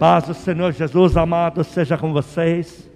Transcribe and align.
Paz 0.00 0.24
do 0.24 0.32
Senhor 0.32 0.72
Jesus 0.72 1.14
amado 1.14 1.62
seja 1.62 1.98
com 1.98 2.10
vocês. 2.10 2.88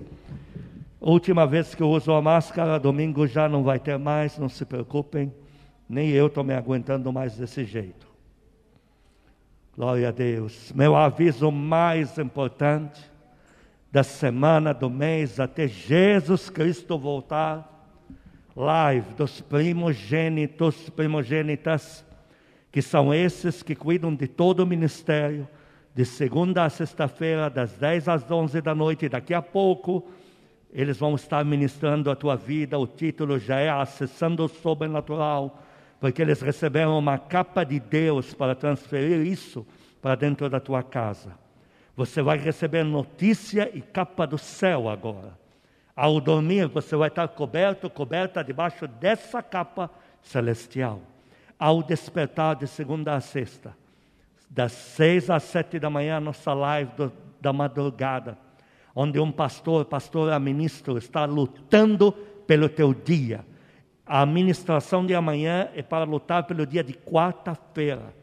Última 0.99 1.47
vez 1.47 1.75
que 1.75 1.83
eu 1.83 1.91
uso 1.91 2.11
a 2.11 2.23
máscara, 2.23 2.81
domingo 2.81 3.27
já 3.27 3.47
não 3.47 3.63
vai 3.63 3.79
ter 3.79 3.99
mais, 3.99 4.39
não 4.39 4.49
se 4.49 4.65
preocupem. 4.65 5.31
Nem 5.87 6.09
eu 6.09 6.29
estou 6.29 6.43
me 6.43 6.55
aguentando 6.55 7.13
mais 7.13 7.37
desse 7.37 7.63
jeito. 7.63 8.07
Glória 9.77 10.09
a 10.09 10.11
Deus. 10.11 10.73
Meu 10.75 10.97
aviso 10.97 11.53
mais 11.53 12.17
importante 12.17 13.03
da 13.93 14.03
semana, 14.03 14.73
do 14.73 14.89
mês, 14.89 15.39
até 15.39 15.69
Jesus 15.69 16.49
Cristo 16.49 16.99
voltar. 16.99 17.87
Live 18.57 19.13
dos 19.13 19.43
primogênitos, 19.43 20.89
primogênitas, 20.89 22.03
que 22.73 22.81
são 22.81 23.13
esses 23.13 23.63
que 23.63 23.75
cuidam 23.75 24.15
de 24.15 24.27
todo 24.27 24.61
o 24.61 24.67
ministério 24.67 25.47
de 25.95 26.05
segunda 26.05 26.65
a 26.65 26.71
sexta-feira, 26.71 27.49
das 27.49 27.73
10 27.75 28.09
às 28.09 28.29
11 28.29 28.61
da 28.61 28.75
noite. 28.75 29.09
Daqui 29.09 29.33
a 29.33 29.41
pouco, 29.41 30.05
eles 30.73 30.99
vão 30.99 31.15
estar 31.15 31.45
ministrando 31.45 32.11
a 32.11 32.17
tua 32.17 32.35
vida. 32.35 32.77
O 32.77 32.87
título 32.87 33.39
já 33.39 33.61
é 33.61 33.71
Acessando 33.71 34.45
o 34.45 34.49
Sobrenatural, 34.49 35.63
porque 36.01 36.21
eles 36.21 36.41
receberam 36.41 36.99
uma 36.99 37.17
capa 37.17 37.63
de 37.63 37.79
Deus 37.79 38.35
para 38.35 38.57
transferir 38.57 39.25
isso 39.25 39.65
para 40.03 40.17
dentro 40.17 40.51
da 40.51 40.59
tua 40.59 40.83
casa. 40.83 41.39
Você 41.97 42.21
vai 42.21 42.39
receber 42.39 42.83
notícia 42.83 43.71
e 43.73 43.81
capa 43.81 44.27
do 44.27 44.37
céu 44.37 44.89
agora. 44.89 45.39
Ao 45.95 46.21
dormir, 46.21 46.67
você 46.67 46.97
vai 46.97 47.07
estar 47.07 47.29
coberto, 47.29 47.89
coberta 47.89 48.43
debaixo 48.43 48.89
dessa 48.89 49.41
capa 49.41 49.89
celestial. 50.21 51.01
Ao 51.57 51.85
despertar 51.85 52.57
de 52.57 52.67
segunda 52.67 53.15
a 53.15 53.21
sexta, 53.21 53.77
das 54.49 54.73
seis 54.73 55.31
às 55.31 55.43
sete 55.43 55.79
da 55.79 55.91
manhã, 55.91 56.21
nossa 56.21 56.53
live 56.53 56.91
do, 56.97 57.13
da 57.41 57.53
madrugada, 57.53 58.39
onde 58.95 59.19
um 59.19 59.33
pastor, 59.33 59.85
pastor 59.85 60.39
ministro, 60.39 60.97
está 60.97 61.25
lutando 61.25 62.13
pelo 62.47 62.69
teu 62.69 62.95
dia. 62.95 63.45
A 64.07 64.23
administração 64.23 65.05
de 65.05 65.15
amanhã 65.15 65.69
é 65.75 65.83
para 65.83 66.05
lutar 66.05 66.45
pelo 66.45 66.67
dia 66.67 66.85
de 66.85 66.93
quarta-feira. 66.93 68.15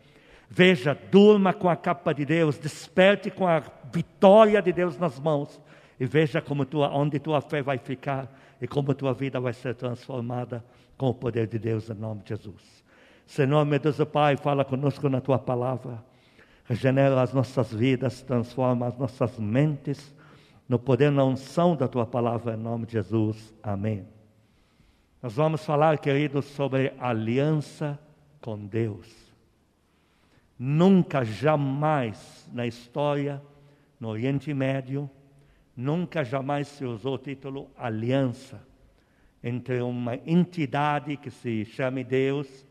Veja, 0.49 0.97
durma 1.11 1.53
com 1.53 1.69
a 1.69 1.75
capa 1.75 2.13
de 2.13 2.25
Deus, 2.25 2.57
desperte 2.57 3.31
com 3.31 3.47
a 3.47 3.63
vitória 3.91 4.61
de 4.61 4.71
Deus 4.71 4.97
nas 4.97 5.19
mãos 5.19 5.61
e 5.99 6.05
veja 6.05 6.41
como 6.41 6.65
tua, 6.65 6.89
onde 6.89 7.19
tua 7.19 7.41
fé 7.41 7.61
vai 7.61 7.77
ficar 7.77 8.31
e 8.61 8.67
como 8.67 8.93
tua 8.93 9.13
vida 9.13 9.39
vai 9.39 9.53
ser 9.53 9.75
transformada 9.75 10.63
com 10.97 11.09
o 11.09 11.13
poder 11.13 11.47
de 11.47 11.57
Deus 11.57 11.89
em 11.89 11.93
nome 11.93 12.21
de 12.23 12.29
Jesus. 12.29 12.83
Senhor, 13.25 13.65
meu 13.65 13.79
Deus 13.79 13.99
e 13.99 14.05
Pai, 14.05 14.37
fala 14.37 14.63
conosco 14.65 15.07
na 15.09 15.21
tua 15.21 15.39
palavra 15.39 16.10
regenera 16.65 17.21
as 17.21 17.33
nossas 17.33 17.73
vidas, 17.73 18.21
transforma 18.21 18.87
as 18.87 18.97
nossas 18.97 19.37
mentes 19.37 20.13
no 20.67 20.79
poder 20.79 21.11
na 21.11 21.23
unção 21.25 21.75
da 21.75 21.87
tua 21.87 22.05
palavra, 22.05 22.53
em 22.53 22.57
nome 22.57 22.85
de 22.85 22.93
Jesus. 22.93 23.53
Amém. 23.61 24.07
Nós 25.21 25.33
vamos 25.33 25.65
falar, 25.65 25.99
queridos, 25.99 26.45
sobre 26.45 26.93
aliança 26.97 27.99
com 28.39 28.57
Deus. 28.57 29.07
Nunca, 30.57 31.25
jamais 31.25 32.49
na 32.53 32.65
história, 32.65 33.41
no 33.99 34.07
Oriente 34.07 34.53
Médio, 34.53 35.09
nunca, 35.75 36.23
jamais 36.23 36.67
se 36.69 36.85
usou 36.85 37.15
o 37.15 37.17
título 37.17 37.69
aliança 37.77 38.61
entre 39.43 39.81
uma 39.81 40.15
entidade 40.25 41.17
que 41.17 41.29
se 41.29 41.65
chame 41.65 42.03
Deus 42.03 42.65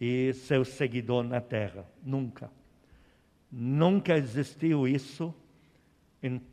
e 0.00 0.32
seu 0.32 0.64
seguidor 0.64 1.24
na 1.24 1.40
terra. 1.40 1.84
Nunca. 2.04 2.50
Nunca 3.52 4.16
existiu 4.16 4.88
isso. 4.88 5.34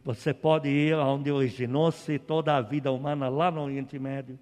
Você 0.03 0.33
pode 0.33 0.67
ir 0.67 0.95
onde 0.95 1.31
originou-se 1.31 2.19
toda 2.19 2.57
a 2.57 2.61
vida 2.61 2.91
humana, 2.91 3.29
lá 3.29 3.49
no 3.49 3.61
Oriente 3.61 3.97
Médio. 3.97 4.37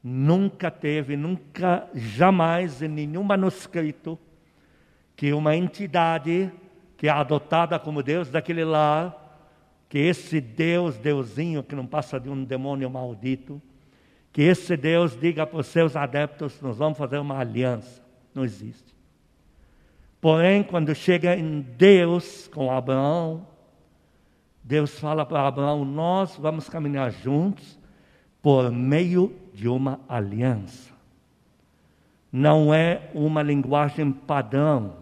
Nunca 0.00 0.70
teve, 0.70 1.16
nunca, 1.16 1.88
jamais, 1.94 2.80
em 2.80 2.88
nenhum 2.88 3.24
manuscrito, 3.24 4.16
que 5.16 5.32
uma 5.32 5.56
entidade 5.56 6.52
que 6.96 7.08
é 7.08 7.10
adotada 7.10 7.78
como 7.78 8.02
Deus 8.02 8.30
daquele 8.30 8.64
lar, 8.64 9.20
que 9.88 9.98
esse 9.98 10.40
Deus, 10.40 10.96
Deusinho, 10.98 11.62
que 11.62 11.74
não 11.74 11.86
passa 11.86 12.20
de 12.20 12.28
um 12.28 12.44
demônio 12.44 12.88
maldito, 12.88 13.60
que 14.30 14.42
esse 14.42 14.76
Deus 14.76 15.18
diga 15.18 15.46
para 15.46 15.60
os 15.60 15.66
seus 15.66 15.96
adeptos: 15.96 16.60
nós 16.60 16.76
vamos 16.76 16.98
fazer 16.98 17.18
uma 17.18 17.38
aliança. 17.38 18.04
Não 18.34 18.44
existe. 18.44 18.93
Porém, 20.24 20.62
quando 20.62 20.94
chega 20.94 21.36
em 21.36 21.60
Deus 21.60 22.48
com 22.48 22.70
Abraão, 22.70 23.46
Deus 24.62 24.98
fala 24.98 25.26
para 25.26 25.46
Abraão: 25.46 25.84
Nós 25.84 26.34
vamos 26.38 26.66
caminhar 26.66 27.10
juntos 27.10 27.78
por 28.40 28.72
meio 28.72 29.36
de 29.52 29.68
uma 29.68 30.00
aliança. 30.08 30.94
Não 32.32 32.72
é 32.72 33.10
uma 33.12 33.42
linguagem 33.42 34.10
padrão. 34.12 34.94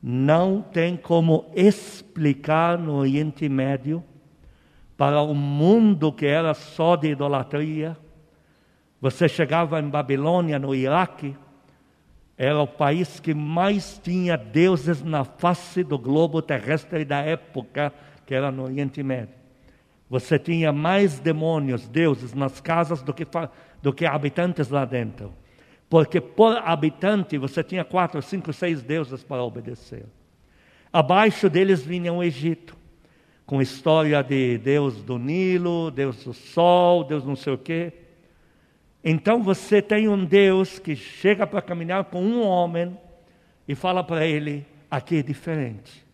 Não 0.00 0.62
tem 0.62 0.96
como 0.96 1.50
explicar 1.56 2.78
no 2.78 2.94
Oriente 2.94 3.48
Médio 3.48 4.04
para 4.96 5.20
um 5.20 5.34
mundo 5.34 6.12
que 6.12 6.26
era 6.26 6.54
só 6.54 6.94
de 6.94 7.08
idolatria. 7.08 7.98
Você 9.00 9.28
chegava 9.28 9.80
em 9.80 9.88
Babilônia, 9.88 10.60
no 10.60 10.76
Iraque, 10.76 11.34
era 12.42 12.58
o 12.58 12.66
país 12.66 13.20
que 13.20 13.34
mais 13.34 14.00
tinha 14.02 14.34
deuses 14.34 15.02
na 15.02 15.24
face 15.24 15.84
do 15.84 15.98
globo 15.98 16.40
terrestre 16.40 17.04
da 17.04 17.18
época, 17.18 17.92
que 18.24 18.34
era 18.34 18.50
no 18.50 18.62
Oriente 18.62 19.02
Médio. 19.02 19.34
Você 20.08 20.38
tinha 20.38 20.72
mais 20.72 21.20
demônios, 21.20 21.86
deuses 21.86 22.32
nas 22.32 22.58
casas 22.58 23.02
do 23.02 23.12
que, 23.12 23.26
do 23.82 23.92
que 23.92 24.06
habitantes 24.06 24.70
lá 24.70 24.86
dentro. 24.86 25.34
Porque 25.86 26.18
por 26.18 26.56
habitante 26.56 27.36
você 27.36 27.62
tinha 27.62 27.84
quatro, 27.84 28.22
cinco, 28.22 28.54
seis 28.54 28.80
deuses 28.80 29.22
para 29.22 29.44
obedecer. 29.44 30.06
Abaixo 30.90 31.50
deles 31.50 31.82
vinha 31.82 32.10
o 32.10 32.24
Egito, 32.24 32.74
com 33.44 33.60
história 33.60 34.22
de 34.22 34.56
Deus 34.56 35.02
do 35.02 35.18
Nilo, 35.18 35.90
Deus 35.90 36.24
do 36.24 36.32
Sol, 36.32 37.04
Deus 37.04 37.22
não 37.22 37.36
sei 37.36 37.52
o 37.52 37.58
quê. 37.58 37.92
Então 39.02 39.42
você 39.42 39.80
tem 39.80 40.08
um 40.08 40.24
Deus 40.24 40.78
que 40.78 40.94
chega 40.94 41.46
para 41.46 41.62
caminhar 41.62 42.04
com 42.04 42.22
um 42.22 42.42
homem 42.42 42.96
e 43.66 43.74
fala 43.74 44.04
para 44.04 44.26
ele: 44.26 44.66
aqui 44.90 45.16
é 45.16 45.22
diferente. 45.22 46.04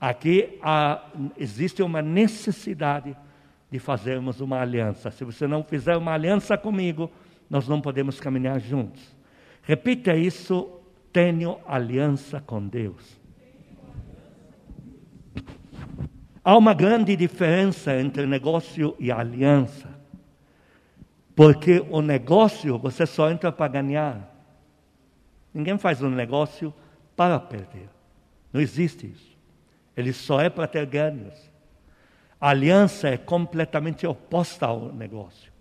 Aqui 0.00 0.58
há, 0.62 1.02
existe 1.36 1.82
uma 1.82 2.02
necessidade 2.02 3.16
de 3.70 3.78
fazermos 3.78 4.40
uma 4.40 4.60
aliança. 4.60 5.10
Se 5.10 5.24
você 5.24 5.46
não 5.46 5.64
fizer 5.64 5.96
uma 5.96 6.12
aliança 6.12 6.56
comigo, 6.56 7.10
nós 7.50 7.66
não 7.66 7.80
podemos 7.80 8.20
caminhar 8.20 8.60
juntos. 8.60 9.02
Repita 9.62 10.14
isso: 10.14 10.80
tenho 11.12 11.58
aliança 11.66 12.40
com 12.40 12.66
Deus. 12.66 13.18
Há 16.44 16.58
uma 16.58 16.74
grande 16.74 17.16
diferença 17.16 17.98
entre 17.98 18.26
negócio 18.26 18.94
e 19.00 19.10
aliança. 19.10 19.93
Porque 21.34 21.84
o 21.90 22.00
negócio 22.00 22.78
você 22.78 23.06
só 23.06 23.30
entra 23.30 23.50
para 23.50 23.68
ganhar. 23.68 24.32
Ninguém 25.52 25.78
faz 25.78 26.02
um 26.02 26.10
negócio 26.10 26.72
para 27.16 27.38
perder. 27.38 27.88
Não 28.52 28.60
existe 28.60 29.06
isso. 29.06 29.36
Ele 29.96 30.12
só 30.12 30.40
é 30.40 30.48
para 30.48 30.66
ter 30.66 30.86
ganhos. 30.86 31.34
A 32.40 32.50
aliança 32.50 33.08
é 33.08 33.16
completamente 33.16 34.06
oposta 34.06 34.66
ao 34.66 34.92
negócio. 34.92 35.52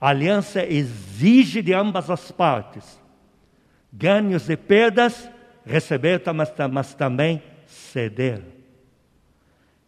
A 0.00 0.08
aliança 0.08 0.64
exige 0.64 1.62
de 1.62 1.72
ambas 1.72 2.10
as 2.10 2.30
partes 2.30 3.02
ganhos 3.92 4.48
e 4.48 4.56
perdas, 4.56 5.28
receber, 5.66 6.22
mas, 6.34 6.52
mas 6.70 6.94
também 6.94 7.42
ceder. 7.66 8.42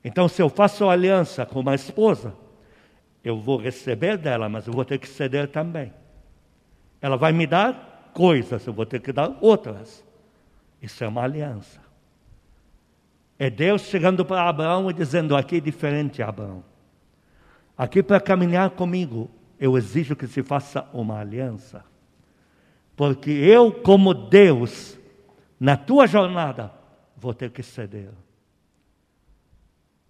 Então, 0.04 0.28
se 0.28 0.42
eu 0.42 0.50
faço 0.50 0.88
aliança 0.90 1.46
com 1.46 1.60
uma 1.60 1.74
esposa, 1.74 2.34
eu 3.24 3.40
vou 3.40 3.56
receber 3.56 4.18
dela, 4.18 4.48
mas 4.48 4.66
eu 4.66 4.72
vou 4.72 4.84
ter 4.84 4.98
que 4.98 5.08
ceder 5.08 5.48
também. 5.48 5.92
Ela 7.00 7.16
vai 7.16 7.32
me 7.32 7.46
dar 7.46 8.10
coisas, 8.12 8.66
eu 8.66 8.72
vou 8.72 8.84
ter 8.84 9.00
que 9.00 9.12
dar 9.12 9.36
outras. 9.40 10.04
Isso 10.82 11.02
é 11.02 11.08
uma 11.08 11.22
aliança. 11.22 11.80
É 13.38 13.48
Deus 13.48 13.82
chegando 13.82 14.24
para 14.24 14.46
Abraão 14.46 14.90
e 14.90 14.92
dizendo: 14.94 15.34
aqui 15.34 15.56
é 15.56 15.60
diferente, 15.60 16.22
Abraão. 16.22 16.62
Aqui 17.76 18.02
para 18.02 18.20
caminhar 18.20 18.70
comigo, 18.70 19.30
eu 19.58 19.76
exijo 19.76 20.14
que 20.14 20.26
se 20.26 20.42
faça 20.42 20.86
uma 20.92 21.18
aliança. 21.18 21.84
Porque 22.94 23.30
eu, 23.30 23.72
como 23.72 24.14
Deus, 24.14 24.98
na 25.58 25.76
tua 25.76 26.06
jornada, 26.06 26.70
vou 27.16 27.34
ter 27.34 27.50
que 27.50 27.62
ceder. 27.62 28.10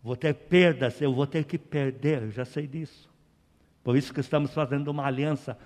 Vou 0.04 0.14
ter 0.14 0.34
perdas, 0.34 1.00
eu 1.00 1.14
vou 1.14 1.26
ter 1.26 1.44
que 1.44 1.56
perder, 1.56 2.24
eu 2.24 2.30
já 2.30 2.44
sei 2.44 2.66
disso. 2.66 3.08
Por 3.82 3.96
isso 3.96 4.12
que 4.12 4.20
estamos 4.20 4.52
fazendo 4.52 4.88
uma 4.88 5.06
aliança. 5.06 5.56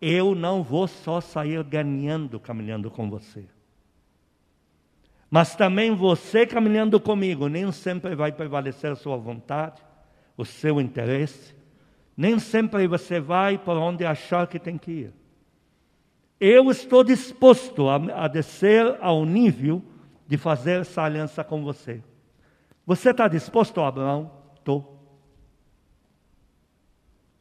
Eu 0.00 0.36
não 0.36 0.62
vou 0.62 0.86
só 0.86 1.20
sair 1.20 1.64
ganhando 1.64 2.38
caminhando 2.38 2.92
com 2.92 3.10
você. 3.10 3.44
Mas 5.28 5.56
também 5.56 5.96
você 5.96 6.46
caminhando 6.46 7.00
comigo, 7.00 7.48
nem 7.48 7.72
sempre 7.72 8.14
vai 8.14 8.30
prevalecer 8.30 8.92
a 8.92 8.96
sua 8.96 9.16
vontade, 9.16 9.82
o 10.36 10.44
seu 10.44 10.80
interesse, 10.80 11.52
nem 12.16 12.38
sempre 12.38 12.86
você 12.86 13.18
vai 13.18 13.58
para 13.58 13.80
onde 13.80 14.06
achar 14.06 14.46
que 14.46 14.60
tem 14.60 14.78
que 14.78 14.92
ir. 14.92 15.12
Eu 16.38 16.70
estou 16.70 17.02
disposto 17.02 17.88
a, 17.88 17.96
a 18.24 18.28
descer 18.28 18.96
ao 19.00 19.26
nível 19.26 19.82
de 20.24 20.36
fazer 20.36 20.82
essa 20.82 21.02
aliança 21.02 21.42
com 21.42 21.64
você. 21.64 22.00
Você 22.88 23.10
está 23.10 23.28
disposto, 23.28 23.82
Abraão? 23.82 24.30
Estou. 24.54 24.98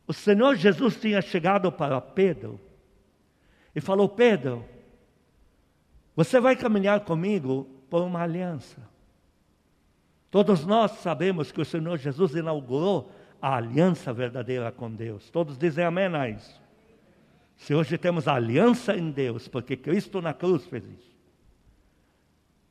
O 0.05 0.11
Senhor 0.11 0.57
Jesus 0.57 0.99
tinha 0.99 1.21
chegado 1.21 1.71
para 1.71 2.01
Pedro 2.01 2.59
e 3.73 3.79
falou: 3.79 4.09
Pedro, 4.09 4.65
você 6.13 6.41
vai 6.41 6.53
caminhar 6.57 6.99
comigo 7.05 7.65
por 7.89 8.01
uma 8.01 8.23
aliança. 8.23 8.81
Todos 10.29 10.65
nós 10.65 10.91
sabemos 10.97 11.49
que 11.49 11.61
o 11.61 11.65
Senhor 11.65 11.97
Jesus 11.97 12.35
inaugurou 12.35 13.09
a 13.41 13.55
aliança 13.55 14.11
verdadeira 14.11 14.69
com 14.69 14.91
Deus. 14.91 15.29
Todos 15.29 15.57
dizem 15.57 15.85
amém 15.85 16.13
a 16.13 16.27
isso. 16.27 16.61
Se 17.55 17.73
hoje 17.73 17.97
temos 17.97 18.27
a 18.27 18.35
aliança 18.35 18.97
em 18.97 19.11
Deus, 19.11 19.47
porque 19.47 19.77
Cristo 19.77 20.21
na 20.21 20.33
cruz 20.33 20.65
fez 20.65 20.83
isso. 20.83 21.16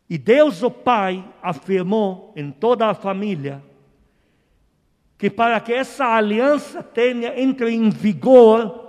E 0.08 0.16
Deus, 0.16 0.62
o 0.62 0.70
Pai, 0.70 1.24
afirmou 1.42 2.32
em 2.36 2.50
toda 2.50 2.86
a 2.86 2.94
família 2.94 3.62
que 5.18 5.30
para 5.30 5.58
que 5.60 5.72
essa 5.72 6.04
aliança 6.04 6.82
tenha 6.82 7.40
entre 7.40 7.70
em 7.70 7.88
vigor, 7.88 8.84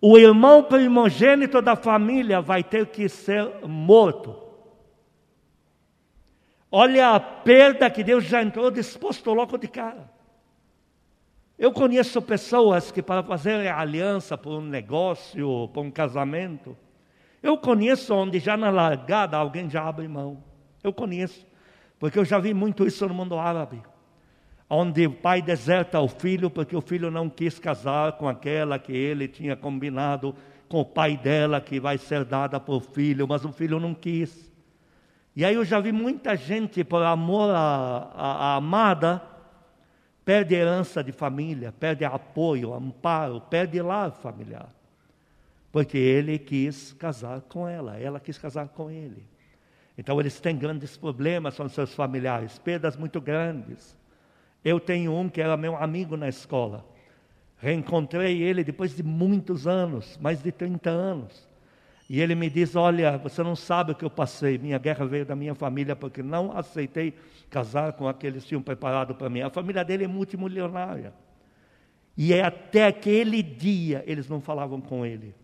o 0.00 0.18
irmão 0.18 0.64
primogênito 0.64 1.62
da 1.62 1.76
família 1.76 2.40
vai 2.40 2.64
ter 2.64 2.86
que 2.86 3.08
ser 3.08 3.48
morto. 3.66 4.36
Olha 6.70 7.10
a 7.10 7.20
perda 7.20 7.88
que 7.88 8.02
Deus 8.02 8.24
já 8.24 8.42
entrou 8.42 8.70
disposto 8.70 9.32
logo 9.32 9.56
de 9.56 9.68
cara. 9.68 10.10
Eu 11.56 11.70
conheço 11.70 12.20
pessoas 12.20 12.90
que, 12.90 13.00
para 13.00 13.22
fazer 13.22 13.68
aliança 13.68 14.36
por 14.36 14.54
um 14.54 14.62
negócio, 14.62 15.68
por 15.68 15.84
um 15.84 15.90
casamento, 15.90 16.76
eu 17.42 17.58
conheço 17.58 18.14
onde 18.14 18.38
já 18.38 18.56
na 18.56 18.70
largada 18.70 19.36
alguém 19.36 19.68
já 19.68 19.86
abre 19.86 20.06
mão. 20.06 20.42
Eu 20.82 20.92
conheço, 20.92 21.46
porque 21.98 22.18
eu 22.18 22.24
já 22.24 22.38
vi 22.38 22.54
muito 22.54 22.86
isso 22.86 23.06
no 23.06 23.14
mundo 23.14 23.38
árabe. 23.38 23.82
Onde 24.68 25.06
o 25.06 25.12
pai 25.12 25.42
deserta 25.42 26.00
o 26.00 26.08
filho 26.08 26.48
porque 26.48 26.74
o 26.74 26.80
filho 26.80 27.10
não 27.10 27.28
quis 27.28 27.58
casar 27.58 28.12
com 28.12 28.28
aquela 28.28 28.78
que 28.78 28.92
ele 28.92 29.28
tinha 29.28 29.54
combinado 29.54 30.34
com 30.68 30.80
o 30.80 30.84
pai 30.84 31.18
dela, 31.18 31.60
que 31.60 31.78
vai 31.78 31.98
ser 31.98 32.24
dada 32.24 32.58
por 32.58 32.80
filho, 32.80 33.28
mas 33.28 33.44
o 33.44 33.52
filho 33.52 33.78
não 33.78 33.92
quis. 33.92 34.50
E 35.36 35.44
aí 35.44 35.54
eu 35.54 35.64
já 35.64 35.80
vi 35.80 35.92
muita 35.92 36.34
gente, 36.34 36.82
por 36.82 37.02
amor 37.02 37.50
à, 37.54 38.56
amada, 38.56 39.20
perde 40.24 40.54
herança 40.54 41.04
de 41.04 41.12
família, 41.12 41.72
perde 41.72 42.04
apoio, 42.06 42.72
amparo, 42.72 43.40
perde 43.40 43.82
lar 43.82 44.12
familiar. 44.12 44.68
Porque 45.72 45.96
ele 45.96 46.38
quis 46.38 46.92
casar 46.92 47.40
com 47.40 47.66
ela, 47.66 47.98
ela 47.98 48.20
quis 48.20 48.36
casar 48.36 48.68
com 48.68 48.90
ele. 48.90 49.26
Então 49.96 50.20
eles 50.20 50.38
têm 50.38 50.56
grandes 50.56 50.96
problemas 50.98 51.56
com 51.56 51.66
seus 51.68 51.94
familiares, 51.94 52.58
perdas 52.58 52.96
muito 52.96 53.20
grandes. 53.20 53.96
Eu 54.62 54.78
tenho 54.78 55.12
um 55.14 55.30
que 55.30 55.40
era 55.40 55.56
meu 55.56 55.74
amigo 55.74 56.16
na 56.16 56.28
escola. 56.28 56.84
Reencontrei 57.56 58.42
ele 58.42 58.62
depois 58.62 58.94
de 58.94 59.02
muitos 59.02 59.66
anos, 59.66 60.18
mais 60.20 60.42
de 60.42 60.52
30 60.52 60.90
anos. 60.90 61.48
E 62.08 62.20
ele 62.20 62.34
me 62.34 62.50
diz: 62.50 62.76
Olha, 62.76 63.16
você 63.16 63.42
não 63.42 63.56
sabe 63.56 63.92
o 63.92 63.94
que 63.94 64.04
eu 64.04 64.10
passei. 64.10 64.58
Minha 64.58 64.78
guerra 64.78 65.06
veio 65.06 65.24
da 65.24 65.34
minha 65.34 65.54
família 65.54 65.96
porque 65.96 66.22
não 66.22 66.56
aceitei 66.56 67.14
casar 67.48 67.94
com 67.94 68.06
aqueles 68.06 68.42
que 68.42 68.50
tinham 68.50 68.62
preparado 68.62 69.14
para 69.14 69.30
mim. 69.30 69.40
A 69.40 69.48
família 69.48 69.84
dele 69.84 70.04
é 70.04 70.08
multimilionária. 70.08 71.14
E 72.16 72.34
é 72.34 72.42
até 72.42 72.86
aquele 72.86 73.42
dia 73.42 74.04
eles 74.06 74.28
não 74.28 74.40
falavam 74.40 74.80
com 74.80 75.06
ele. 75.06 75.34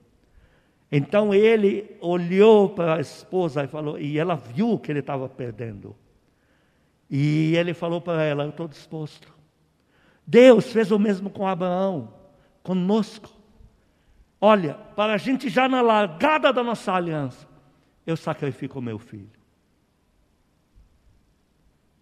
Então 0.91 1.35
ele 1.35 1.97
olhou 2.01 2.71
para 2.71 2.97
a 2.97 3.01
esposa 3.01 3.65
e 3.65 3.69
falou, 3.69 3.99
e 3.99 4.19
ela 4.19 4.37
viu 4.37 4.79
que 4.79 4.91
ele 4.91 5.01
estava 5.01 5.29
perdendo. 5.29 5.95
E 7.11 7.55
ele 7.57 7.73
falou 7.73 8.01
para 8.01 8.23
ela: 8.23 8.45
Eu 8.45 8.51
estou 8.51 8.69
disposto. 8.69 9.33
Deus 10.27 10.71
fez 10.73 10.91
o 10.91 10.99
mesmo 10.99 11.31
com 11.31 11.47
Abraão, 11.47 12.13
conosco. 12.63 13.31
Olha, 14.41 14.75
para 14.75 15.15
a 15.15 15.17
gente 15.17 15.49
já 15.49 15.69
na 15.69 15.81
largada 15.81 16.53
da 16.53 16.63
nossa 16.63 16.93
aliança, 16.93 17.49
eu 18.07 18.17
sacrifico 18.17 18.79
o 18.79 18.83
meu 18.83 18.99
filho. 18.99 19.31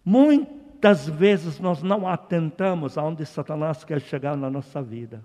Muitas 0.05 1.09
vezes 1.09 1.59
nós 1.59 1.83
não 1.83 2.07
atentamos 2.07 2.99
aonde 2.99 3.25
Satanás 3.25 3.85
quer 3.85 4.01
chegar 4.01 4.37
na 4.37 4.51
nossa 4.51 4.83
vida. 4.83 5.25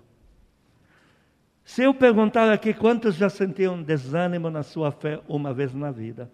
Se 1.64 1.82
eu 1.82 1.94
perguntar 1.94 2.52
aqui 2.52 2.74
quantos 2.74 3.14
já 3.14 3.28
sentiram 3.28 3.82
desânimo 3.82 4.50
na 4.50 4.62
sua 4.62 4.90
fé 4.90 5.20
uma 5.28 5.54
vez 5.54 5.72
na 5.72 5.90
vida, 5.90 6.30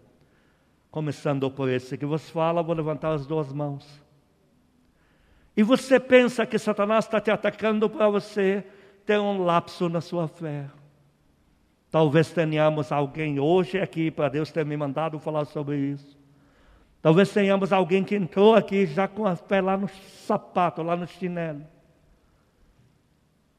começando 0.91 1.51
por 1.51 1.69
esse 1.69 1.99
que 1.99 2.07
vos 2.07 2.29
fala, 2.31 2.63
vou 2.63 2.75
levantar 2.75 3.13
as 3.13 3.27
duas 3.27 3.53
mãos. 3.53 4.03
E 5.57 5.63
você 5.63 6.01
pensa 6.01 6.47
que 6.47 6.59
Satanás 6.59 7.05
está 7.05 7.21
te 7.21 7.31
atacando 7.31 7.91
para 7.91 8.09
você 8.09 8.65
ter 9.05 9.19
um 9.19 9.45
lapso 9.45 9.89
na 9.89 10.01
sua 10.01 10.29
fé. 10.29 10.67
Talvez 11.91 12.31
tenhamos 12.31 12.93
alguém 12.93 13.41
hoje 13.41 13.81
aqui, 13.81 14.11
para 14.11 14.29
Deus 14.29 14.53
ter 14.53 14.65
me 14.65 14.77
mandado 14.77 15.19
falar 15.19 15.45
sobre 15.47 15.77
isso. 15.77 16.19
Talvez 17.01 17.33
tenhamos 17.33 17.73
alguém 17.73 18.05
que 18.05 18.17
entrou 18.17 18.55
aqui 18.55 18.87
já 18.87 19.09
com 19.09 19.27
as 19.27 19.41
pés 19.41 19.65
lá 19.65 19.77
no 19.77 19.89
sapato, 19.89 20.83
lá 20.83 20.97
no 20.97 21.07
chinelo. 21.07 21.65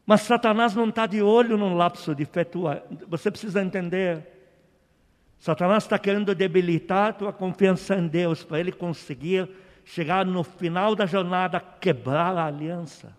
Mas 0.10 0.22
Satanás 0.22 0.74
não 0.74 0.90
está 0.90 1.06
de 1.06 1.22
olho 1.22 1.56
num 1.56 1.76
lapso 1.76 2.16
de 2.16 2.26
fé 2.26 2.44
tua. 2.44 2.84
Você 3.08 3.30
precisa 3.30 3.62
entender. 3.62 4.26
Satanás 5.38 5.84
está 5.84 6.00
querendo 6.00 6.34
debilitar 6.34 7.10
a 7.10 7.14
tua 7.14 7.32
confiança 7.32 7.94
em 7.94 8.08
Deus 8.08 8.44
para 8.44 8.60
ele 8.60 8.72
conseguir 8.72 9.48
chegar 9.86 10.26
no 10.26 10.44
final 10.44 10.96
da 10.96 11.06
jornada, 11.06 11.60
quebrar 11.60 12.36
a 12.36 12.48
aliança. 12.48 13.16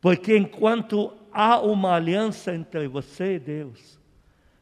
Porque 0.00 0.36
enquanto 0.36 1.12
há 1.32 1.58
uma 1.58 1.96
aliança 1.96 2.54
entre 2.54 2.86
você 2.86 3.34
e 3.34 3.38
Deus, 3.40 3.98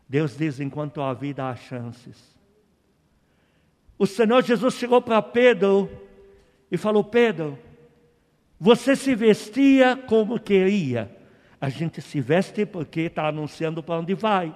Deus 0.08 0.34
diz: 0.34 0.60
enquanto 0.60 1.02
há 1.02 1.12
vida, 1.12 1.46
há 1.46 1.54
chances. 1.54 2.34
O 3.98 4.06
Senhor 4.06 4.42
Jesus 4.42 4.76
chegou 4.76 5.02
para 5.02 5.20
Pedro 5.20 5.90
e 6.70 6.78
falou: 6.78 7.04
Pedro, 7.04 7.58
você 8.62 8.94
se 8.94 9.12
vestia 9.16 9.96
como 10.06 10.38
queria. 10.38 11.10
A 11.60 11.68
gente 11.68 12.00
se 12.00 12.20
veste 12.20 12.64
porque 12.64 13.00
está 13.00 13.26
anunciando 13.26 13.82
para 13.82 13.98
onde 13.98 14.14
vai. 14.14 14.54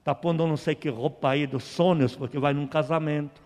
Está 0.00 0.14
pondo 0.14 0.46
não 0.46 0.58
sei 0.58 0.74
que 0.74 0.90
roupa 0.90 1.30
aí 1.30 1.46
dos 1.46 1.64
sonhos, 1.64 2.14
porque 2.14 2.38
vai 2.38 2.52
num 2.52 2.66
casamento. 2.66 3.40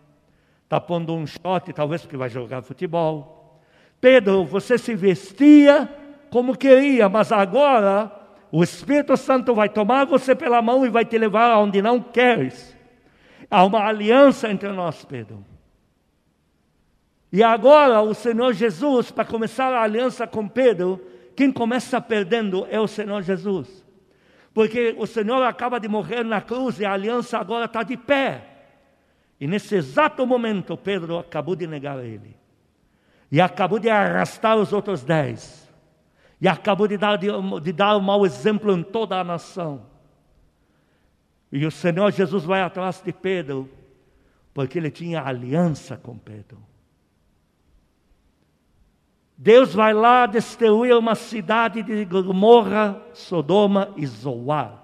Está 0.64 0.80
pondo 0.80 1.14
um 1.14 1.24
short, 1.24 1.72
talvez 1.72 2.02
porque 2.02 2.16
vai 2.16 2.28
jogar 2.28 2.62
futebol. 2.62 3.60
Pedro, 4.00 4.44
você 4.44 4.76
se 4.76 4.92
vestia 4.92 5.88
como 6.30 6.56
queria, 6.56 7.08
mas 7.08 7.30
agora 7.30 8.10
o 8.50 8.64
Espírito 8.64 9.16
Santo 9.16 9.54
vai 9.54 9.68
tomar 9.68 10.04
você 10.04 10.34
pela 10.34 10.60
mão 10.60 10.84
e 10.84 10.90
vai 10.90 11.04
te 11.04 11.16
levar 11.16 11.48
aonde 11.52 11.80
não 11.80 12.00
queres. 12.00 12.76
Há 13.48 13.64
uma 13.64 13.86
aliança 13.86 14.50
entre 14.50 14.68
nós, 14.72 15.04
Pedro. 15.04 15.44
E 17.36 17.42
agora 17.42 18.00
o 18.00 18.14
Senhor 18.14 18.54
Jesus, 18.54 19.10
para 19.10 19.22
começar 19.22 19.70
a 19.70 19.82
aliança 19.82 20.26
com 20.26 20.48
Pedro, 20.48 20.98
quem 21.36 21.52
começa 21.52 22.00
perdendo 22.00 22.66
é 22.70 22.80
o 22.80 22.88
Senhor 22.88 23.20
Jesus. 23.20 23.84
Porque 24.54 24.96
o 24.98 25.06
Senhor 25.06 25.42
acaba 25.42 25.78
de 25.78 25.86
morrer 25.86 26.24
na 26.24 26.40
cruz 26.40 26.80
e 26.80 26.86
a 26.86 26.94
aliança 26.94 27.36
agora 27.36 27.66
está 27.66 27.82
de 27.82 27.94
pé. 27.94 28.42
E 29.38 29.46
nesse 29.46 29.74
exato 29.74 30.26
momento, 30.26 30.78
Pedro 30.78 31.18
acabou 31.18 31.54
de 31.54 31.66
negar 31.66 32.02
ele. 32.02 32.34
E 33.30 33.38
acabou 33.38 33.78
de 33.78 33.90
arrastar 33.90 34.56
os 34.56 34.72
outros 34.72 35.04
dez. 35.04 35.70
E 36.40 36.48
acabou 36.48 36.88
de 36.88 36.96
dar, 36.96 37.18
de, 37.18 37.28
de 37.62 37.70
dar 37.70 37.98
um 37.98 38.00
mau 38.00 38.24
exemplo 38.24 38.72
em 38.72 38.82
toda 38.82 39.20
a 39.20 39.22
nação. 39.22 39.84
E 41.52 41.66
o 41.66 41.70
Senhor 41.70 42.10
Jesus 42.12 42.44
vai 42.44 42.62
atrás 42.62 43.02
de 43.04 43.12
Pedro, 43.12 43.68
porque 44.54 44.78
ele 44.78 44.90
tinha 44.90 45.20
aliança 45.20 45.98
com 45.98 46.16
Pedro. 46.16 46.75
Deus 49.36 49.74
vai 49.74 49.92
lá 49.92 50.26
destruir 50.26 50.96
uma 50.96 51.14
cidade 51.14 51.82
de 51.82 52.04
Gomorra, 52.04 53.02
Sodoma 53.12 53.92
e 53.96 54.06
Zoar. 54.06 54.82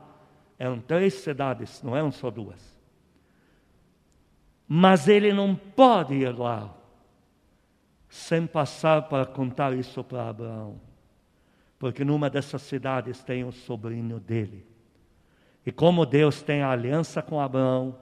Eram 0.59 0.78
três 0.78 1.14
cidades, 1.14 1.82
não 1.82 1.97
eram 1.97 2.12
só 2.12 2.30
duas. 2.30 2.61
Mas 4.68 5.09
ele 5.09 5.32
não 5.32 5.54
pode 5.54 6.14
ir 6.14 6.37
lá 6.37 6.73
sem 8.09 8.47
passar 8.47 9.02
para 9.02 9.25
contar 9.25 9.73
isso 9.73 10.04
para 10.04 10.28
Abraão 10.28 10.80
porque 11.82 12.04
numa 12.04 12.30
dessas 12.30 12.62
cidades 12.62 13.25
tem 13.25 13.42
um 13.42 13.50
sobrinho 13.50 14.21
dele. 14.21 14.64
E 15.66 15.73
como 15.73 16.06
Deus 16.06 16.40
tem 16.40 16.62
a 16.62 16.71
aliança 16.71 17.21
com 17.21 17.40
Abraão, 17.40 17.99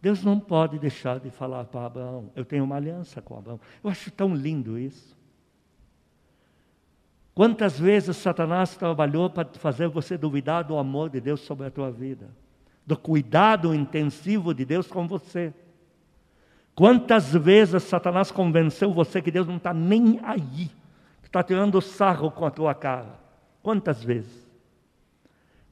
Deus 0.00 0.24
não 0.24 0.40
pode 0.40 0.78
deixar 0.78 1.20
de 1.20 1.28
falar 1.28 1.66
para 1.66 1.84
Abraão. 1.84 2.32
Eu 2.34 2.46
tenho 2.46 2.64
uma 2.64 2.76
aliança 2.76 3.20
com 3.20 3.36
Abraão. 3.36 3.60
Eu 3.84 3.90
acho 3.90 4.10
tão 4.10 4.34
lindo 4.34 4.78
isso. 4.78 5.14
Quantas 7.34 7.78
vezes 7.78 8.16
Satanás 8.16 8.76
trabalhou 8.76 9.30
para 9.30 9.48
fazer 9.54 9.88
você 9.88 10.18
duvidar 10.18 10.64
do 10.64 10.76
amor 10.76 11.08
de 11.08 11.20
Deus 11.20 11.40
sobre 11.40 11.66
a 11.66 11.70
tua 11.70 11.90
vida, 11.90 12.28
do 12.86 12.96
cuidado 12.96 13.74
intensivo 13.74 14.52
de 14.52 14.64
Deus 14.64 14.88
com 14.88 15.06
você. 15.06 15.54
Quantas 16.74 17.32
vezes 17.32 17.84
Satanás 17.84 18.32
convenceu 18.32 18.92
você 18.92 19.22
que 19.22 19.30
Deus 19.30 19.46
não 19.46 19.58
está 19.58 19.72
nem 19.72 20.18
aí, 20.22 20.70
que 21.22 21.28
está 21.28 21.42
tirando 21.42 21.80
sarro 21.80 22.30
com 22.30 22.44
a 22.44 22.50
tua 22.50 22.74
cara? 22.74 23.18
Quantas 23.62 24.02
vezes? 24.02 24.48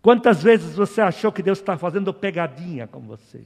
Quantas 0.01 0.43
vezes 0.43 0.77
você 0.77 1.01
achou 1.01 1.33
que 1.33 1.43
Deus 1.43 1.59
está 1.59 1.77
fazendo 1.77 2.15
pegadinha 2.15 2.87
com 2.87 3.01
você? 3.01 3.43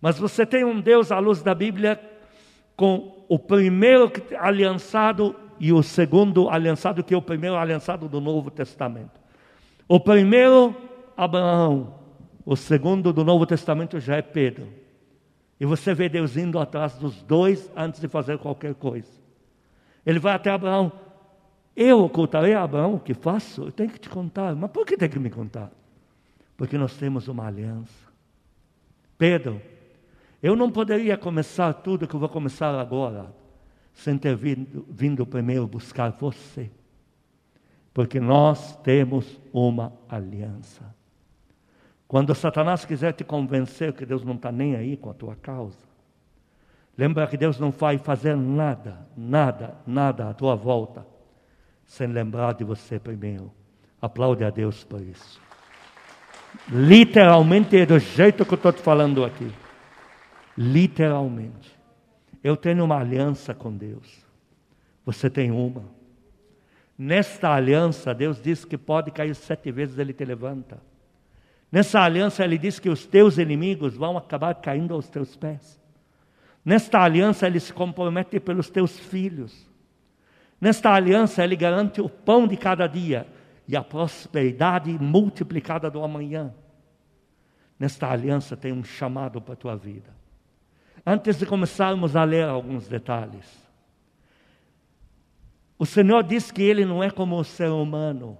Mas 0.00 0.18
você 0.18 0.44
tem 0.44 0.64
um 0.64 0.80
Deus 0.80 1.12
à 1.12 1.18
luz 1.18 1.40
da 1.40 1.54
Bíblia 1.54 2.00
com 2.76 3.24
o 3.28 3.38
primeiro 3.38 4.10
aliançado 4.38 5.36
e 5.58 5.72
o 5.72 5.82
segundo 5.82 6.48
aliançado, 6.48 7.02
que 7.02 7.14
é 7.14 7.16
o 7.16 7.22
primeiro 7.22 7.56
aliançado 7.56 8.08
do 8.08 8.20
Novo 8.20 8.50
Testamento. 8.50 9.20
O 9.88 10.00
primeiro, 10.00 10.74
Abraão. 11.16 11.94
O 12.44 12.56
segundo 12.56 13.12
do 13.12 13.24
Novo 13.24 13.46
Testamento 13.46 13.98
já 13.98 14.16
é 14.16 14.22
Pedro. 14.22 14.68
E 15.58 15.64
você 15.64 15.94
vê 15.94 16.08
Deus 16.08 16.36
indo 16.36 16.58
atrás 16.58 16.94
dos 16.96 17.22
dois 17.22 17.70
antes 17.76 18.00
de 18.00 18.08
fazer 18.08 18.38
qualquer 18.38 18.74
coisa. 18.74 19.10
Ele 20.04 20.18
vai 20.18 20.34
até 20.34 20.50
Abraão. 20.50 20.92
Eu 21.76 22.02
ocultarei 22.04 22.54
a 22.54 22.62
Abraão 22.62 22.94
o 22.94 23.00
que 23.00 23.14
faço? 23.14 23.62
Eu 23.62 23.72
tenho 23.72 23.90
que 23.90 23.98
te 23.98 24.08
contar. 24.08 24.54
Mas 24.54 24.70
por 24.70 24.84
que 24.84 24.96
tem 24.96 25.08
que 25.08 25.18
me 25.18 25.30
contar? 25.30 25.70
Porque 26.56 26.76
nós 26.76 26.96
temos 26.96 27.28
uma 27.28 27.46
aliança. 27.46 28.12
Pedro, 29.16 29.60
eu 30.42 30.54
não 30.54 30.70
poderia 30.70 31.16
começar 31.16 31.72
tudo 31.72 32.06
que 32.06 32.14
eu 32.14 32.20
vou 32.20 32.28
começar 32.28 32.78
agora, 32.78 33.34
sem 33.94 34.18
ter 34.18 34.34
vindo, 34.34 34.84
vindo 34.90 35.24
primeiro 35.24 35.66
buscar 35.66 36.10
você. 36.10 36.70
Porque 37.94 38.18
nós 38.18 38.76
temos 38.78 39.40
uma 39.52 39.92
aliança. 40.08 40.94
Quando 42.08 42.34
Satanás 42.34 42.84
quiser 42.84 43.12
te 43.12 43.24
convencer 43.24 43.92
que 43.92 44.04
Deus 44.04 44.24
não 44.24 44.34
está 44.34 44.50
nem 44.52 44.74
aí 44.76 44.96
com 44.96 45.10
a 45.10 45.14
tua 45.14 45.36
causa, 45.36 45.78
lembra 46.98 47.26
que 47.26 47.36
Deus 47.36 47.58
não 47.58 47.70
vai 47.70 47.96
fazer 47.96 48.36
nada, 48.36 49.06
nada, 49.16 49.76
nada 49.86 50.28
à 50.28 50.34
tua 50.34 50.54
volta, 50.54 51.06
sem 51.86 52.08
lembrar 52.08 52.54
de 52.54 52.64
você 52.64 52.98
primeiro. 52.98 53.50
Aplaude 54.02 54.44
a 54.44 54.50
Deus 54.50 54.84
por 54.84 55.00
isso. 55.00 55.40
Literalmente 56.68 57.76
é 57.76 57.86
do 57.86 57.98
jeito 57.98 58.44
que 58.44 58.54
eu 58.54 58.56
estou 58.56 58.72
te 58.72 58.82
falando 58.82 59.24
aqui. 59.24 59.50
Literalmente. 60.56 61.73
Eu 62.44 62.58
tenho 62.58 62.84
uma 62.84 62.98
aliança 62.98 63.54
com 63.54 63.74
Deus. 63.74 64.22
Você 65.06 65.30
tem 65.30 65.50
uma. 65.50 65.82
Nesta 66.96 67.48
aliança, 67.48 68.12
Deus 68.14 68.40
diz 68.40 68.66
que 68.66 68.76
pode 68.76 69.10
cair 69.10 69.34
sete 69.34 69.72
vezes, 69.72 69.98
Ele 69.98 70.12
te 70.12 70.26
levanta. 70.26 70.78
Nessa 71.72 72.00
aliança, 72.00 72.44
Ele 72.44 72.58
diz 72.58 72.78
que 72.78 72.90
os 72.90 73.06
teus 73.06 73.38
inimigos 73.38 73.96
vão 73.96 74.18
acabar 74.18 74.54
caindo 74.56 74.92
aos 74.92 75.08
teus 75.08 75.34
pés. 75.34 75.80
Nesta 76.62 77.00
aliança, 77.00 77.46
Ele 77.46 77.58
se 77.58 77.72
compromete 77.72 78.38
pelos 78.38 78.68
teus 78.68 78.98
filhos. 78.98 79.66
Nesta 80.60 80.90
aliança, 80.90 81.42
Ele 81.42 81.56
garante 81.56 82.02
o 82.02 82.10
pão 82.10 82.46
de 82.46 82.58
cada 82.58 82.86
dia 82.86 83.26
e 83.66 83.74
a 83.74 83.82
prosperidade 83.82 84.90
multiplicada 84.92 85.90
do 85.90 86.04
amanhã. 86.04 86.54
Nesta 87.78 88.10
aliança, 88.10 88.54
tem 88.54 88.70
um 88.70 88.84
chamado 88.84 89.40
para 89.40 89.54
a 89.54 89.56
tua 89.56 89.76
vida. 89.76 90.23
Antes 91.06 91.38
de 91.38 91.44
começarmos 91.44 92.16
a 92.16 92.24
ler 92.24 92.44
alguns 92.44 92.88
detalhes, 92.88 93.64
o 95.78 95.84
Senhor 95.84 96.22
diz 96.22 96.50
que 96.50 96.62
ele 96.62 96.84
não 96.84 97.02
é 97.02 97.10
como 97.10 97.38
o 97.38 97.44
ser 97.44 97.68
humano. 97.68 98.38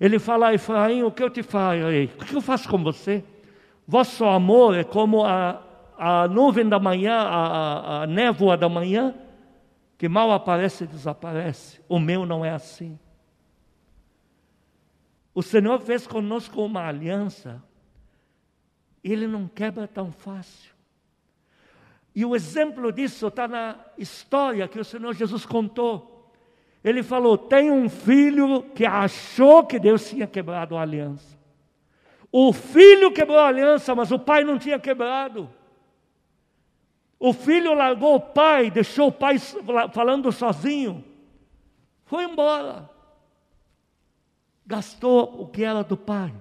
Ele 0.00 0.18
fala 0.18 0.48
a 0.48 0.54
Efraim: 0.54 1.02
O 1.02 1.10
que 1.10 1.22
eu 1.22 1.28
te 1.28 1.42
farei? 1.42 2.06
O 2.06 2.24
que 2.24 2.34
eu 2.34 2.40
faço 2.40 2.68
com 2.68 2.82
você? 2.82 3.24
Vosso 3.86 4.24
amor 4.24 4.76
é 4.76 4.84
como 4.84 5.24
a, 5.24 5.62
a 5.98 6.28
nuvem 6.28 6.68
da 6.68 6.78
manhã, 6.78 7.14
a, 7.14 7.46
a, 7.46 8.02
a 8.02 8.06
névoa 8.06 8.56
da 8.56 8.68
manhã, 8.68 9.14
que 9.98 10.08
mal 10.08 10.32
aparece 10.32 10.84
e 10.84 10.86
desaparece. 10.86 11.80
O 11.88 11.98
meu 11.98 12.24
não 12.24 12.44
é 12.44 12.50
assim. 12.50 12.98
O 15.34 15.42
Senhor 15.42 15.78
fez 15.80 16.06
conosco 16.06 16.64
uma 16.64 16.86
aliança, 16.86 17.62
Ele 19.04 19.26
não 19.26 19.46
quebra 19.46 19.86
tão 19.86 20.10
fácil. 20.10 20.75
E 22.16 22.24
o 22.24 22.34
exemplo 22.34 22.90
disso 22.90 23.26
está 23.26 23.46
na 23.46 23.76
história 23.98 24.66
que 24.66 24.80
o 24.80 24.84
Senhor 24.84 25.12
Jesus 25.12 25.44
contou. 25.44 26.32
Ele 26.82 27.02
falou: 27.02 27.36
tem 27.36 27.70
um 27.70 27.90
filho 27.90 28.62
que 28.74 28.86
achou 28.86 29.66
que 29.66 29.78
Deus 29.78 30.08
tinha 30.08 30.26
quebrado 30.26 30.78
a 30.78 30.80
aliança. 30.80 31.36
O 32.32 32.54
filho 32.54 33.12
quebrou 33.12 33.38
a 33.38 33.48
aliança, 33.48 33.94
mas 33.94 34.10
o 34.10 34.18
pai 34.18 34.44
não 34.44 34.58
tinha 34.58 34.78
quebrado. 34.78 35.50
O 37.18 37.34
filho 37.34 37.74
largou 37.74 38.14
o 38.14 38.20
pai, 38.20 38.70
deixou 38.70 39.08
o 39.08 39.12
pai 39.12 39.38
falando 39.92 40.32
sozinho, 40.32 41.04
foi 42.06 42.24
embora. 42.24 42.88
Gastou 44.66 45.42
o 45.42 45.46
que 45.48 45.62
era 45.62 45.84
do 45.84 45.98
pai. 45.98 46.32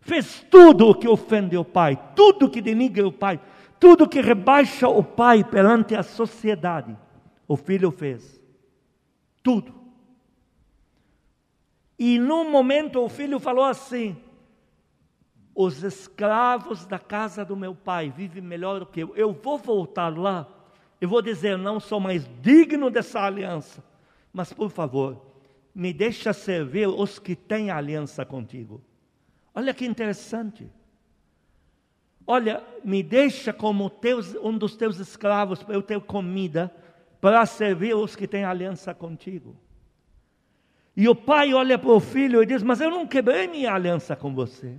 Fez 0.00 0.44
tudo 0.50 0.88
o 0.88 0.94
que 0.94 1.08
ofende 1.08 1.56
o 1.56 1.64
pai, 1.64 1.98
tudo 2.16 2.50
que 2.50 2.60
denigra 2.60 3.06
o 3.06 3.12
pai, 3.12 3.40
tudo 3.84 4.08
que 4.08 4.22
rebaixa 4.22 4.88
o 4.88 5.04
pai 5.04 5.44
perante 5.44 5.94
a 5.94 6.02
sociedade, 6.02 6.96
o 7.46 7.54
filho 7.54 7.90
fez. 7.90 8.40
Tudo. 9.42 9.74
E 11.98 12.18
num 12.18 12.50
momento 12.50 12.98
o 12.98 13.10
filho 13.10 13.38
falou 13.38 13.66
assim: 13.66 14.16
os 15.54 15.82
escravos 15.82 16.86
da 16.86 16.98
casa 16.98 17.44
do 17.44 17.54
meu 17.54 17.74
pai 17.74 18.08
vivem 18.08 18.42
melhor 18.42 18.80
do 18.80 18.86
que 18.86 19.00
eu. 19.00 19.14
Eu 19.14 19.34
vou 19.34 19.58
voltar 19.58 20.16
lá, 20.16 20.48
eu 20.98 21.06
vou 21.06 21.20
dizer, 21.20 21.58
não 21.58 21.78
sou 21.78 22.00
mais 22.00 22.26
digno 22.40 22.88
dessa 22.88 23.20
aliança, 23.20 23.84
mas 24.32 24.50
por 24.50 24.70
favor, 24.70 25.20
me 25.74 25.92
deixa 25.92 26.32
servir 26.32 26.88
os 26.88 27.18
que 27.18 27.36
têm 27.36 27.70
aliança 27.70 28.24
contigo. 28.24 28.80
Olha 29.54 29.74
que 29.74 29.84
interessante. 29.84 30.66
Olha, 32.26 32.62
me 32.82 33.02
deixa 33.02 33.52
como 33.52 33.90
teus, 33.90 34.34
um 34.36 34.56
dos 34.56 34.76
teus 34.76 34.98
escravos 34.98 35.62
para 35.62 35.74
eu 35.74 35.82
ter 35.82 36.00
comida, 36.00 36.74
para 37.20 37.44
servir 37.44 37.94
os 37.94 38.16
que 38.16 38.26
têm 38.26 38.44
aliança 38.44 38.94
contigo. 38.94 39.56
E 40.96 41.08
o 41.08 41.14
pai 41.14 41.52
olha 41.52 41.78
para 41.78 41.90
o 41.90 42.00
filho 42.00 42.42
e 42.42 42.46
diz: 42.46 42.62
Mas 42.62 42.80
eu 42.80 42.90
não 42.90 43.06
quebrei 43.06 43.48
minha 43.48 43.72
aliança 43.72 44.14
com 44.14 44.34
você. 44.34 44.78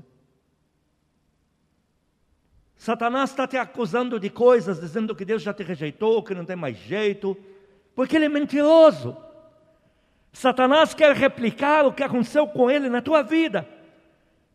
Satanás 2.78 3.32
está 3.32 3.48
te 3.48 3.58
acusando 3.58 4.20
de 4.20 4.30
coisas, 4.30 4.80
dizendo 4.80 5.16
que 5.16 5.26
Deus 5.26 5.42
já 5.42 5.54
te 5.54 5.64
rejeitou, 5.64 6.24
que 6.24 6.36
não 6.36 6.46
tem 6.46 6.56
mais 6.56 6.78
jeito, 6.78 7.38
porque 7.96 8.16
ele 8.16 8.26
é 8.26 8.30
mentiroso. 8.30 9.16
Satanás 10.32 10.94
quer 10.94 11.16
replicar 11.16 11.86
o 11.86 11.94
que 11.94 12.04
aconteceu 12.04 12.48
com 12.48 12.70
ele 12.70 12.90
na 12.90 13.02
tua 13.02 13.22
vida. 13.22 13.68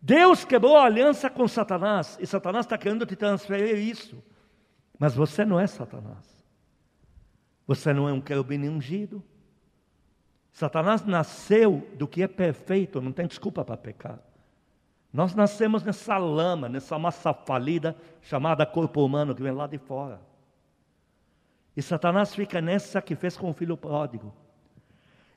Deus 0.01 0.45
quebrou 0.45 0.77
a 0.77 0.85
aliança 0.85 1.29
com 1.29 1.47
Satanás 1.47 2.17
e 2.21 2.27
Satanás 2.27 2.65
está 2.65 2.79
querendo 2.79 3.05
te 3.05 3.15
transferir 3.15 3.77
isso. 3.77 4.23
Mas 4.99 5.15
você 5.15 5.45
não 5.45 5.61
é 5.61 5.67
Satanás. 5.67 6.27
Você 7.67 7.93
não 7.93 8.09
é 8.09 8.13
um 8.13 8.21
querubim 8.21 8.69
ungido. 8.69 9.23
Satanás 10.53 11.05
nasceu 11.05 11.87
do 11.97 12.09
que 12.09 12.23
é 12.23 12.29
perfeito, 12.29 13.01
não 13.01 13.13
tem 13.13 13.27
desculpa 13.27 13.65
para 13.65 13.77
pecar. 13.77 14.19
Nós 15.13 15.35
nascemos 15.35 15.83
nessa 15.83 16.17
lama, 16.17 16.69
nessa 16.69 16.99
massa 16.99 17.33
falida 17.35 17.97
chamada 18.23 18.65
corpo 18.65 19.05
humano 19.05 19.35
que 19.35 19.43
vem 19.43 19.53
lá 19.53 19.67
de 19.67 19.79
fora. 19.79 20.21
E 21.77 21.83
Satanás 21.83 22.35
fica 22.35 22.61
nessa 22.61 23.03
que 23.03 23.15
fez 23.15 23.37
com 23.37 23.51
o 23.51 23.55
filho 23.55 23.77
pródigo. 23.77 24.35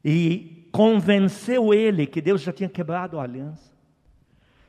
E 0.03 0.69
convenceu 0.71 1.73
ele 1.73 2.05
que 2.05 2.21
Deus 2.21 2.41
já 2.41 2.51
tinha 2.51 2.69
quebrado 2.69 3.19
a 3.19 3.23
aliança. 3.23 3.72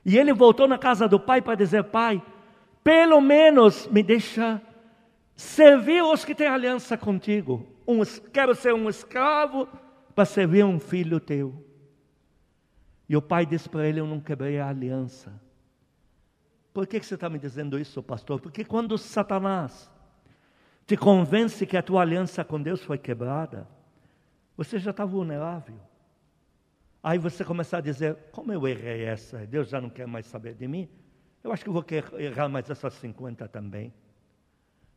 E 0.04 0.18
ele 0.18 0.32
voltou 0.32 0.68
na 0.68 0.78
casa 0.78 1.08
do 1.08 1.18
pai 1.18 1.40
para 1.40 1.54
dizer: 1.54 1.84
Pai, 1.84 2.22
pelo 2.82 3.20
menos 3.20 3.86
me 3.88 4.02
deixa 4.02 4.60
servir 5.34 6.02
os 6.02 6.24
que 6.24 6.34
têm 6.34 6.46
aliança 6.46 6.96
contigo. 6.96 7.66
Um, 7.86 8.02
quero 8.32 8.54
ser 8.54 8.74
um 8.74 8.88
escravo 8.88 9.68
para 10.14 10.24
servir 10.24 10.64
um 10.64 10.78
filho 10.78 11.18
teu. 11.18 11.54
E 13.08 13.16
o 13.16 13.22
pai 13.22 13.46
disse 13.46 13.68
para 13.68 13.86
ele: 13.86 14.00
Eu 14.00 14.06
não 14.06 14.20
quebrei 14.20 14.58
a 14.58 14.68
aliança. 14.68 15.32
Por 16.72 16.86
que, 16.86 16.98
que 16.98 17.06
você 17.06 17.14
está 17.14 17.30
me 17.30 17.38
dizendo 17.38 17.78
isso, 17.78 18.02
pastor? 18.02 18.40
Porque 18.40 18.64
quando 18.64 18.98
Satanás 18.98 19.90
te 20.86 20.96
convence 20.96 21.64
que 21.64 21.76
a 21.76 21.82
tua 21.82 22.02
aliança 22.02 22.44
com 22.44 22.60
Deus 22.60 22.82
foi 22.82 22.98
quebrada, 22.98 23.66
você 24.56 24.78
já 24.78 24.90
está 24.90 25.04
vulnerável. 25.04 25.76
Aí 27.04 27.18
você 27.18 27.44
começa 27.44 27.76
a 27.76 27.80
dizer: 27.82 28.16
como 28.32 28.50
eu 28.50 28.66
errei 28.66 29.04
essa? 29.04 29.46
Deus 29.46 29.68
já 29.68 29.78
não 29.78 29.90
quer 29.90 30.06
mais 30.06 30.24
saber 30.24 30.54
de 30.54 30.66
mim? 30.66 30.88
Eu 31.42 31.52
acho 31.52 31.62
que 31.62 31.68
vou 31.68 31.84
errar 32.18 32.48
mais 32.48 32.70
essas 32.70 32.94
50 32.94 33.46
também. 33.46 33.92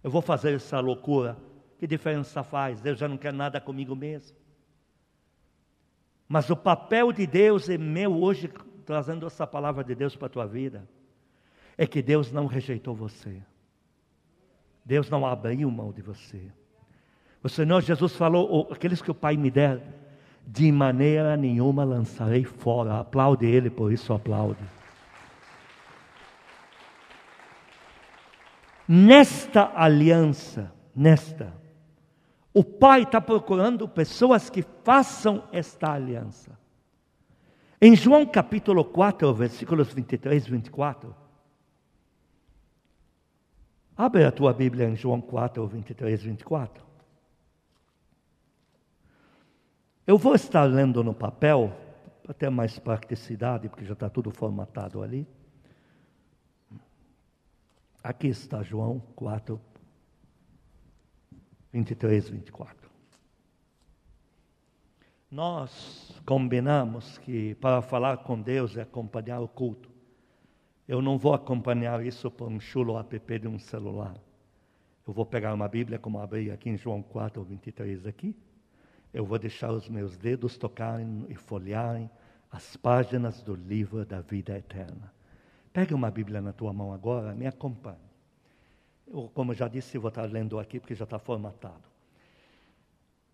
Eu 0.02 0.10
vou 0.10 0.22
fazer 0.22 0.54
essa 0.54 0.80
loucura. 0.80 1.38
Que 1.78 1.86
diferença 1.86 2.42
faz? 2.44 2.80
Deus 2.80 2.98
já 2.98 3.10
não 3.10 3.18
quer 3.18 3.34
nada 3.34 3.60
comigo 3.60 3.94
mesmo. 3.94 4.38
Mas 6.30 6.50
o 6.50 6.56
papel 6.56 7.12
de 7.12 7.28
Deus 7.28 7.68
é 7.68 7.78
meu 7.78 8.24
hoje, 8.24 8.50
trazendo 8.86 9.28
essa 9.28 9.46
palavra 9.46 9.84
de 9.84 9.94
Deus 9.94 10.16
para 10.16 10.28
a 10.28 10.30
tua 10.30 10.48
vida, 10.48 10.88
é 11.78 11.86
que 11.86 12.02
Deus 12.02 12.32
não 12.32 12.46
rejeitou 12.46 12.96
você. 12.96 13.44
Deus 14.86 15.10
não 15.10 15.26
abriu 15.26 15.70
mão 15.70 15.92
de 15.92 16.02
você. 16.02 16.50
O 17.44 17.50
Senhor 17.50 17.82
Jesus 17.82 18.16
falou: 18.16 18.70
aqueles 18.72 19.02
que 19.02 19.12
o 19.12 19.16
Pai 19.16 19.36
me 19.36 19.52
der, 19.52 20.07
de 20.50 20.72
maneira 20.72 21.36
nenhuma 21.36 21.84
lançarei 21.84 22.46
fora. 22.46 23.02
Aplaude 23.02 23.46
Ele, 23.46 23.70
por 23.70 23.92
isso 23.92 24.14
aplaude. 24.14 24.64
Nesta 28.88 29.74
aliança, 29.76 30.72
nesta, 30.96 31.54
o 32.54 32.64
Pai 32.64 33.04
está 33.04 33.20
procurando 33.20 33.90
pessoas 33.90 34.50
que 34.50 34.64
façam 34.86 35.44
esta 35.52 35.92
aliança. 35.92 36.58
Em 37.82 37.94
João 37.94 38.26
capítulo 38.26 38.86
4, 38.86 39.34
versículos 39.34 39.92
23 39.92 40.48
e 40.48 40.50
24. 40.50 41.14
Abre 43.98 44.24
a 44.24 44.32
tua 44.32 44.54
Bíblia 44.54 44.88
em 44.88 44.96
João 44.96 45.20
4, 45.20 45.68
23 45.68 46.22
e 46.22 46.28
24. 46.30 46.87
Eu 50.08 50.18
vou 50.18 50.34
estar 50.36 50.64
lendo 50.64 51.04
no 51.04 51.14
papel, 51.14 51.70
ter 52.40 52.50
mais 52.50 52.80
praticidade, 52.80 53.68
porque 53.68 53.84
já 53.84 53.92
está 53.92 54.10
tudo 54.10 54.32
formatado 54.32 55.04
ali. 55.04 55.28
Aqui 58.02 58.28
está 58.28 58.64
João 58.64 59.02
4, 59.18 59.60
23, 61.74 62.30
24. 62.30 62.90
Nós 65.30 66.18
combinamos 66.26 67.18
que 67.18 67.56
para 67.56 67.82
falar 67.82 68.20
com 68.20 68.42
Deus 68.42 68.78
é 68.78 68.84
acompanhar 68.84 69.42
o 69.42 69.48
culto. 69.50 69.92
Eu 70.88 71.02
não 71.02 71.18
vou 71.18 71.34
acompanhar 71.34 72.02
isso 72.06 72.32
por 72.32 72.48
um 72.48 72.62
chulo 72.62 72.98
app 72.98 73.40
de 73.40 73.48
um 73.50 73.60
celular. 73.60 74.16
Eu 75.06 75.12
vou 75.12 75.26
pegar 75.26 75.54
uma 75.54 75.68
Bíblia, 75.68 76.00
como 76.00 76.18
abri 76.22 76.50
aqui 76.50 76.70
em 76.70 76.78
João 76.78 77.04
4, 77.04 77.44
23 77.44 78.06
aqui. 78.06 78.34
Eu 79.18 79.26
vou 79.26 79.40
deixar 79.40 79.72
os 79.72 79.90
meus 79.90 80.16
dedos 80.16 80.60
tocarem 80.60 81.26
e 81.28 81.34
folhearem 81.34 82.08
as 82.52 82.78
páginas 82.78 83.42
do 83.42 83.56
livro 83.56 84.06
da 84.06 84.22
vida 84.22 84.56
eterna. 84.56 85.12
Pega 85.74 85.96
uma 85.96 86.12
Bíblia 86.12 86.40
na 86.40 86.54
tua 86.54 86.72
mão 86.72 86.94
agora, 86.94 87.34
me 87.34 87.48
acompanhe. 87.48 87.98
Eu, 89.08 89.32
como 89.34 89.56
já 89.56 89.68
disse, 89.68 89.98
vou 89.98 90.10
estar 90.10 90.30
lendo 90.30 90.60
aqui 90.60 90.80
porque 90.80 90.94
já 90.94 91.04
está 91.04 91.18
formatado. 91.18 91.82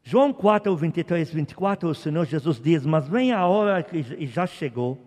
João 0.02 0.32
4, 0.32 0.74
23, 0.74 1.30
24, 1.30 1.90
o 1.90 1.94
Senhor 1.94 2.26
Jesus 2.26 2.62
diz: 2.62 2.86
Mas 2.86 3.06
vem 3.10 3.34
a 3.34 3.46
hora 3.46 3.84
que 3.84 4.26
já 4.26 4.48
chegou, 4.48 4.98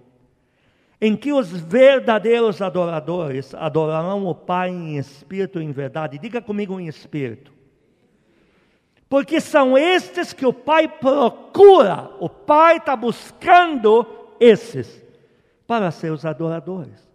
em 1.01 1.17
que 1.17 1.33
os 1.33 1.51
verdadeiros 1.53 2.61
adoradores 2.61 3.55
adorarão 3.55 4.27
o 4.27 4.35
Pai 4.35 4.69
em 4.69 4.99
espírito 4.99 5.59
e 5.59 5.65
em 5.65 5.73
verdade. 5.73 6.19
Diga 6.19 6.43
comigo 6.43 6.79
em 6.79 6.87
espírito. 6.87 7.56
Porque 9.09 9.41
são 9.41 9.79
estes 9.79 10.33
que 10.33 10.45
o 10.45 10.53
Pai 10.53 10.89
procura, 10.89 12.11
o 12.19 12.29
Pai 12.29 12.79
está 12.79 12.97
buscando 12.97 14.07
esses 14.41 15.03
para 15.67 15.91
seus 15.91 16.25
adoradores. 16.25 17.09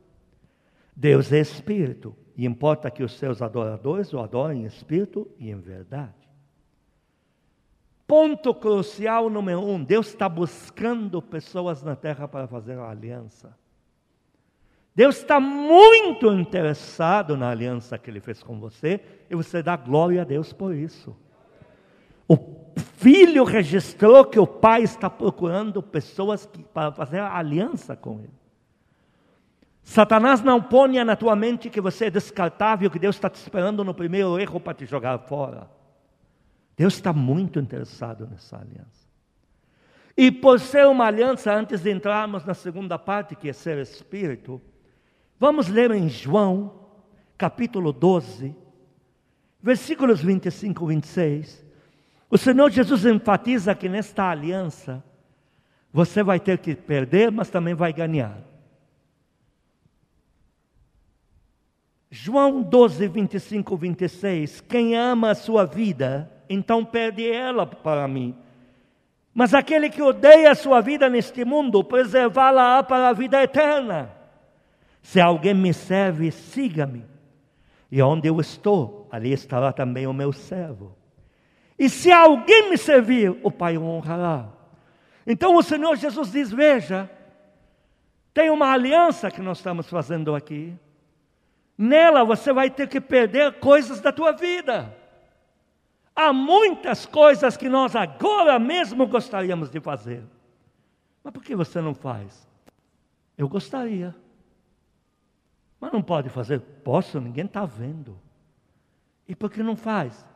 Deus 0.95 1.31
é 1.31 1.39
espírito. 1.39 2.15
E 2.35 2.45
importa 2.45 2.89
que 2.89 3.03
os 3.03 3.17
seus 3.17 3.41
adoradores 3.41 4.13
o 4.13 4.19
adorem 4.19 4.63
em 4.63 4.65
espírito 4.65 5.27
e 5.37 5.49
em 5.51 5.59
verdade. 5.59 6.13
Ponto 8.07 8.53
crucial 8.53 9.29
número 9.29 9.61
um: 9.61 9.83
Deus 9.83 10.07
está 10.07 10.27
buscando 10.27 11.21
pessoas 11.21 11.83
na 11.83 11.95
terra 11.95 12.27
para 12.27 12.47
fazer 12.47 12.77
a 12.77 12.89
aliança. 12.89 13.55
Deus 14.93 15.17
está 15.17 15.39
muito 15.39 16.27
interessado 16.33 17.37
na 17.37 17.49
aliança 17.49 17.97
que 17.97 18.09
Ele 18.09 18.19
fez 18.19 18.43
com 18.43 18.59
você 18.59 18.99
e 19.29 19.35
você 19.35 19.63
dá 19.63 19.77
glória 19.77 20.21
a 20.21 20.25
Deus 20.25 20.51
por 20.51 20.75
isso. 20.75 21.15
O 22.31 22.79
filho 22.97 23.43
registrou 23.43 24.23
que 24.23 24.39
o 24.39 24.47
pai 24.47 24.83
está 24.83 25.09
procurando 25.09 25.83
pessoas 25.83 26.45
que, 26.45 26.63
para 26.63 26.91
fazer 26.91 27.19
aliança 27.19 27.95
com 27.95 28.19
Ele. 28.19 28.41
Satanás 29.83 30.41
não 30.41 30.61
ponha 30.61 31.03
na 31.03 31.17
tua 31.17 31.35
mente 31.35 31.69
que 31.69 31.81
você 31.81 32.05
é 32.05 32.09
descartável, 32.09 32.89
que 32.89 32.99
Deus 32.99 33.15
está 33.17 33.29
te 33.29 33.35
esperando 33.35 33.83
no 33.83 33.93
primeiro 33.93 34.39
erro 34.39 34.59
para 34.59 34.73
te 34.73 34.85
jogar 34.85 35.17
fora. 35.19 35.69
Deus 36.77 36.93
está 36.93 37.11
muito 37.11 37.59
interessado 37.59 38.25
nessa 38.25 38.57
aliança. 38.57 39.09
E 40.15 40.31
por 40.31 40.59
ser 40.59 40.87
uma 40.87 41.07
aliança, 41.07 41.53
antes 41.53 41.81
de 41.81 41.91
entrarmos 41.91 42.45
na 42.45 42.53
segunda 42.53 42.97
parte, 42.97 43.35
que 43.35 43.49
é 43.49 43.53
ser 43.53 43.77
espírito, 43.79 44.61
vamos 45.37 45.67
ler 45.67 45.91
em 45.91 46.07
João, 46.07 46.73
capítulo 47.37 47.91
12, 47.91 48.55
versículos 49.61 50.21
25 50.21 50.85
e 50.85 50.95
26. 50.95 51.70
O 52.31 52.37
Senhor 52.37 52.71
Jesus 52.71 53.05
enfatiza 53.05 53.75
que 53.75 53.89
nesta 53.89 54.23
aliança, 54.29 55.03
você 55.91 56.23
vai 56.23 56.39
ter 56.39 56.59
que 56.59 56.73
perder, 56.73 57.29
mas 57.29 57.49
também 57.49 57.73
vai 57.73 57.91
ganhar. 57.91 58.37
João 62.09 62.61
12, 62.61 63.05
25, 63.09 63.75
26. 63.75 64.61
Quem 64.61 64.95
ama 64.95 65.31
a 65.31 65.35
sua 65.35 65.65
vida, 65.65 66.31
então 66.49 66.85
perde 66.85 67.29
ela 67.29 67.65
para 67.65 68.07
mim. 68.07 68.33
Mas 69.33 69.53
aquele 69.53 69.89
que 69.89 70.01
odeia 70.01 70.51
a 70.51 70.55
sua 70.55 70.79
vida 70.79 71.09
neste 71.09 71.43
mundo, 71.43 71.83
preservá-la 71.83 72.81
para 72.81 73.09
a 73.09 73.13
vida 73.13 73.43
eterna. 73.43 74.09
Se 75.01 75.19
alguém 75.19 75.53
me 75.53 75.73
serve, 75.73 76.31
siga-me. 76.31 77.03
E 77.91 78.01
onde 78.01 78.29
eu 78.29 78.39
estou, 78.39 79.09
ali 79.11 79.33
estará 79.33 79.73
também 79.73 80.07
o 80.07 80.13
meu 80.13 80.31
servo. 80.31 81.00
E 81.81 81.89
se 81.89 82.11
alguém 82.11 82.69
me 82.69 82.77
servir, 82.77 83.35
o 83.41 83.49
Pai 83.49 83.75
o 83.75 83.81
honrará. 83.81 84.47
Então 85.25 85.55
o 85.55 85.63
Senhor 85.63 85.95
Jesus 85.95 86.31
diz: 86.31 86.51
Veja, 86.51 87.09
tem 88.31 88.51
uma 88.51 88.71
aliança 88.71 89.31
que 89.31 89.41
nós 89.41 89.57
estamos 89.57 89.89
fazendo 89.89 90.35
aqui. 90.35 90.77
Nela 91.75 92.23
você 92.23 92.53
vai 92.53 92.69
ter 92.69 92.87
que 92.87 93.01
perder 93.01 93.53
coisas 93.53 93.99
da 93.99 94.11
tua 94.11 94.31
vida. 94.31 94.95
Há 96.15 96.31
muitas 96.31 97.07
coisas 97.07 97.57
que 97.57 97.67
nós 97.67 97.95
agora 97.95 98.59
mesmo 98.59 99.07
gostaríamos 99.07 99.71
de 99.71 99.79
fazer. 99.79 100.23
Mas 101.23 101.33
por 101.33 101.41
que 101.41 101.55
você 101.55 101.81
não 101.81 101.95
faz? 101.95 102.47
Eu 103.35 103.49
gostaria. 103.49 104.15
Mas 105.79 105.91
não 105.91 106.03
pode 106.03 106.29
fazer. 106.29 106.59
Posso, 106.59 107.19
ninguém 107.19 107.45
está 107.45 107.65
vendo. 107.65 108.19
E 109.27 109.35
por 109.35 109.49
que 109.49 109.63
não 109.63 109.75
faz? 109.75 110.29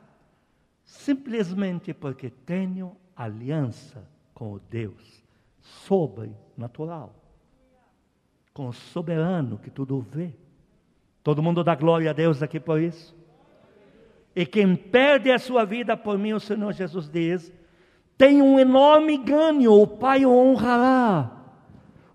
Simplesmente 0.86 1.94
porque 1.94 2.30
tenho 2.30 2.96
aliança 3.16 4.08
com 4.34 4.54
o 4.54 4.60
Deus 4.60 5.24
sobrenatural, 5.60 7.14
com 8.54 8.68
o 8.68 8.74
soberano 8.74 9.58
que 9.58 9.72
tudo 9.72 10.00
vê. 10.00 10.32
Todo 11.24 11.42
mundo 11.42 11.64
dá 11.64 11.74
glória 11.74 12.12
a 12.12 12.14
Deus 12.14 12.44
aqui 12.44 12.60
por 12.60 12.80
isso. 12.80 13.16
E 14.36 14.46
quem 14.46 14.76
perde 14.76 15.32
a 15.32 15.40
sua 15.40 15.66
vida 15.66 15.98
por 15.98 16.20
mim, 16.20 16.34
o 16.34 16.40
Senhor 16.40 16.72
Jesus 16.72 17.10
diz, 17.10 17.52
tem 18.18 18.42
um 18.42 18.60
enorme 18.60 19.18
ganho, 19.18 19.74
o 19.74 19.88
Pai 19.88 20.26
o 20.26 20.32
honrará. 20.32 21.32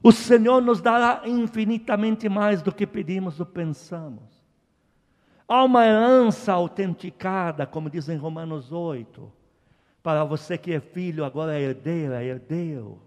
O 0.03 0.13
Senhor 0.13 0.63
nos 0.63 0.81
dará 0.81 1.23
infinitamente 1.27 2.29
mais 2.29 2.63
do 2.63 2.73
que 2.73 2.87
pedimos 2.87 3.41
ou 3.41 3.47
pensamos. 3.47 4.39
Há 5.53 5.65
uma 5.65 5.85
herança 5.85 6.53
autenticada, 6.53 7.67
como 7.67 7.91
diz 7.91 8.09
em 8.09 8.17
Romanos 8.17 8.71
8, 8.71 9.33
para 10.01 10.23
você 10.23 10.57
que 10.57 10.73
é 10.73 10.79
filho, 10.79 11.25
agora 11.25 11.59
é 11.59 11.61
herdeiro, 11.61 12.13
é 12.13 12.25
herdeiro, 12.25 13.03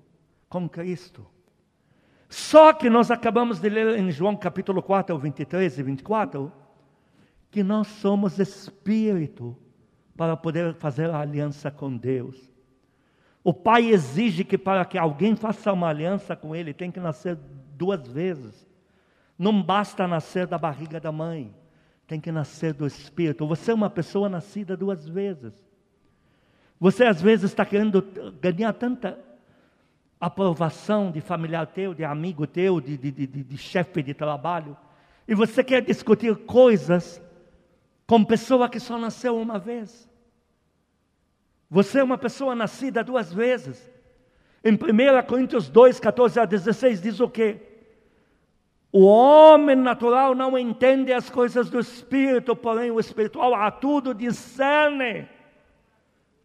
com 0.49 0.67
Cristo. 0.67 1.25
Só 2.27 2.73
que 2.73 2.89
nós 2.89 3.09
acabamos 3.09 3.61
de 3.61 3.69
ler 3.69 3.97
em 3.97 4.11
João 4.11 4.35
capítulo 4.35 4.83
4, 4.83 5.17
23 5.17 5.79
e 5.79 5.83
24, 5.83 6.51
que 7.49 7.63
nós 7.63 7.87
somos 7.87 8.37
espírito 8.37 9.57
para 10.17 10.35
poder 10.35 10.73
fazer 10.73 11.09
a 11.11 11.21
aliança 11.21 11.71
com 11.71 11.95
Deus. 11.95 12.51
O 13.41 13.53
Pai 13.53 13.85
exige 13.85 14.43
que 14.43 14.57
para 14.57 14.83
que 14.83 14.97
alguém 14.97 15.33
faça 15.37 15.71
uma 15.71 15.87
aliança 15.87 16.35
com 16.35 16.53
Ele, 16.53 16.73
tem 16.73 16.91
que 16.91 16.99
nascer 16.99 17.37
duas 17.77 18.05
vezes. 18.05 18.67
Não 19.39 19.63
basta 19.63 20.05
nascer 20.05 20.45
da 20.45 20.57
barriga 20.57 20.99
da 20.99 21.09
mãe, 21.11 21.55
tem 22.07 22.19
que 22.19 22.31
nascer 22.31 22.73
do 22.73 22.85
Espírito. 22.85 23.47
Você 23.47 23.71
é 23.71 23.73
uma 23.73 23.89
pessoa 23.89 24.29
nascida 24.29 24.75
duas 24.75 25.07
vezes. 25.07 25.53
Você 26.79 27.05
às 27.05 27.21
vezes 27.21 27.51
está 27.51 27.65
querendo 27.65 28.01
ganhar 28.41 28.73
tanta 28.73 29.17
aprovação 30.19 31.11
de 31.11 31.21
familiar 31.21 31.67
teu, 31.67 31.93
de 31.93 32.03
amigo 32.03 32.47
teu, 32.47 32.79
de, 32.79 32.97
de, 32.97 33.11
de, 33.11 33.27
de 33.27 33.57
chefe 33.57 34.01
de 34.01 34.13
trabalho, 34.13 34.75
E 35.27 35.33
você 35.33 35.63
quer 35.63 35.81
discutir 35.81 36.35
coisas 36.45 37.21
com 38.05 38.23
pessoa 38.23 38.69
que 38.69 38.79
só 38.79 38.97
nasceu 38.97 39.37
uma 39.37 39.57
vez. 39.57 40.09
Você 41.69 41.99
é 41.99 42.03
uma 42.03 42.17
pessoa 42.17 42.53
nascida 42.53 43.03
duas 43.03 43.33
vezes. 43.33 43.91
Em 44.63 44.73
1 44.73 44.77
Coríntios 45.27 45.69
2, 45.69 45.99
14 45.99 46.39
a 46.39 46.45
16 46.45 47.01
diz 47.01 47.19
o 47.19 47.29
quê? 47.29 47.72
O 48.95 49.05
homem 49.05 49.75
natural 49.75 50.35
não 50.35 50.55
entende 50.55 51.11
as 51.11 51.27
coisas 51.27 51.67
do 51.67 51.79
espírito, 51.79 52.55
porém 52.55 52.91
o 52.91 52.99
espiritual 52.99 53.55
a 53.55 53.71
tudo 53.71 54.13
discerne. 54.13 55.27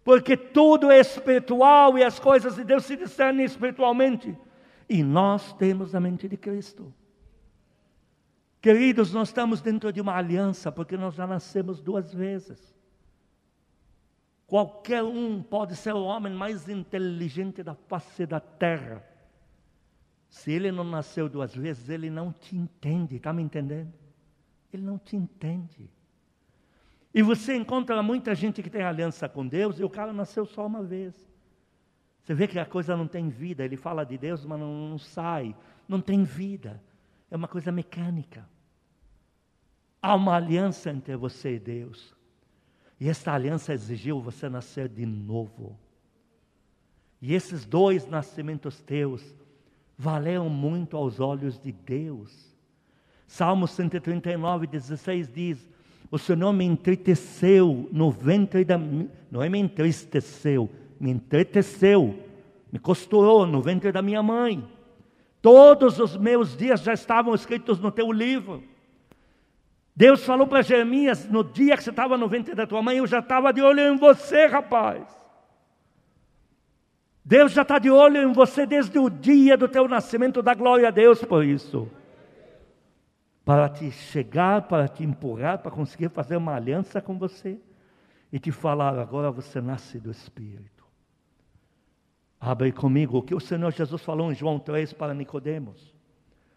Porque 0.03 0.35
tudo 0.35 0.91
é 0.91 0.99
espiritual 0.99 1.99
e 1.99 2.03
as 2.03 2.19
coisas 2.19 2.57
de 2.57 2.65
Deus 2.65 2.87
se 2.87 2.97
discernem 2.97 3.45
espiritualmente. 3.45 4.35
E 4.89 5.03
nós 5.03 5.53
temos 5.53 5.95
a 5.95 6.01
mente 6.01 6.27
de 6.27 6.39
Cristo. 6.39 6.91
Queridos, 8.63 9.13
nós 9.13 9.29
estamos 9.29 9.61
dentro 9.61 9.93
de 9.93 10.01
uma 10.01 10.17
aliança, 10.17 10.73
porque 10.73 10.97
nós 10.97 11.15
já 11.15 11.27
nascemos 11.27 11.83
duas 11.83 12.15
vezes. 12.15 12.75
Qualquer 14.47 15.03
um 15.05 15.43
pode 15.43 15.77
ser 15.77 15.93
o 15.93 16.03
homem 16.03 16.33
mais 16.33 16.67
inteligente 16.67 17.63
da 17.63 17.75
face 17.75 18.25
da 18.25 18.41
terra. 18.41 19.05
Se 20.29 20.53
ele 20.53 20.71
não 20.71 20.85
nasceu 20.85 21.29
duas 21.29 21.55
vezes, 21.55 21.88
ele 21.88 22.11
não 22.11 22.33
te 22.33 22.57
entende, 22.57 23.17
está 23.17 23.33
me 23.33 23.43
entendendo? 23.43 23.93
Ele 24.73 24.83
não 24.83 24.99
te 24.99 25.17
entende. 25.17 25.91
E 27.14 27.23
você 27.23 27.57
encontra 27.57 28.03
muita 28.03 28.35
gente 28.35 28.62
que 28.62 28.69
tem 28.69 28.83
aliança 28.83 29.29
com 29.29 29.47
Deus 29.47 29.79
e 29.81 29.85
o 29.85 29.91
cara 29.91 30.12
nasceu 30.12 30.45
só 30.45 30.67
uma 30.67 30.83
vez. 30.83 31.14
Você 32.23 32.35
vê 32.35 32.47
que 32.47 32.59
a 32.59 32.67
coisa 32.67 32.95
não 32.95 33.09
tem 33.09 33.31
vida, 33.31 33.64
ele 33.64 33.77
fala 33.77 34.05
de 34.05 34.19
Deus, 34.19 34.45
mas 34.45 34.61
não, 34.61 34.91
não 34.91 34.99
sai, 34.99 35.57
não 35.88 36.01
tem 36.01 36.25
vida. 36.25 36.83
É 37.31 37.37
uma 37.37 37.49
coisa 37.49 37.73
mecânica. 37.73 38.47
Há 40.03 40.14
uma 40.14 40.37
aliança 40.37 40.91
entre 40.91 41.17
você 41.17 41.55
e 41.55 41.59
Deus. 41.59 42.14
E 43.01 43.09
esta 43.09 43.33
aliança 43.33 43.73
exigiu 43.73 44.21
você 44.21 44.49
nascer 44.49 44.88
de 44.88 45.07
novo. 45.07 45.79
E 47.21 47.35
esses 47.35 47.64
dois 47.64 48.07
nascimentos 48.07 48.81
teus 48.83 49.35
valeram 49.99 50.49
muito 50.49 50.97
aos 50.97 51.19
olhos 51.19 51.59
de 51.59 51.73
Deus. 51.73 52.57
Salmo 53.27 53.67
139, 53.67 54.69
16 54.69 55.29
diz: 55.29 55.69
O 56.11 56.17
Senhor 56.17 56.53
me 56.53 56.65
entreteceu 56.65 57.89
no 57.93 58.11
ventre 58.11 58.65
da. 58.65 58.79
Não 59.31 59.43
é 59.43 59.49
me 59.49 59.59
entristeceu, 59.59 60.71
me 61.01 61.11
entreteceu, 61.11 62.17
me 62.73 62.79
costurou 62.79 63.45
no 63.45 63.61
ventre 63.61 63.91
da 63.91 64.01
minha 64.01 64.23
mãe. 64.23 64.65
Todos 65.43 65.99
os 65.99 66.17
meus 66.17 66.57
dias 66.57 66.81
já 66.81 66.93
estavam 66.93 67.35
escritos 67.35 67.81
no 67.81 67.91
teu 67.91 68.11
livro. 68.13 68.63
Deus 69.95 70.25
falou 70.25 70.47
para 70.47 70.63
Jeremias: 70.63 71.29
no 71.29 71.43
dia 71.43 71.77
que 71.77 71.83
você 71.83 71.91
estava 71.91 72.17
no 72.17 72.29
ventre 72.29 72.55
da 72.55 72.67
tua 72.67 72.81
mãe, 72.81 72.99
eu 72.99 73.07
já 73.07 73.19
estava 73.19 73.53
de 73.53 73.61
olho 73.61 73.81
em 73.81 73.97
você, 73.97 74.47
rapaz. 74.47 75.18
Deus 77.29 77.53
já 77.53 77.61
está 77.61 77.79
de 77.79 77.91
olho 77.91 78.23
em 78.23 78.33
você 78.33 78.64
desde 78.64 78.99
o 78.99 79.11
dia 79.11 79.55
do 79.55 79.69
teu 79.69 79.87
nascimento, 79.87 80.41
dá 80.41 80.55
glória 80.55 80.88
a 80.88 80.91
Deus 80.91 81.23
por 81.23 81.45
isso. 81.45 81.87
Para 83.45 83.69
te 83.69 83.91
chegar, 83.91 84.62
para 84.62 84.88
te 84.88 85.05
empurrar, 85.05 85.59
para 85.59 85.71
conseguir 85.71 86.09
fazer 86.09 86.38
uma 86.38 86.55
aliança 86.55 87.03
com 87.03 87.19
você 87.19 87.59
e 88.33 88.38
te 88.38 88.51
falar: 88.51 88.99
agora 88.99 89.31
você 89.31 89.61
nasce 89.61 90.01
do 90.01 90.11
Espírito. 90.11 90.87
Abre 92.41 92.73
comigo 92.73 93.19
o 93.19 93.23
que 93.23 93.35
o 93.35 93.41
Senhor 93.41 93.73
Jesus 93.73 94.03
falou 94.03 94.33
em 94.33 94.35
João 94.35 94.59
3 94.59 94.95
para 94.95 95.12
Nicodemos. 95.12 95.95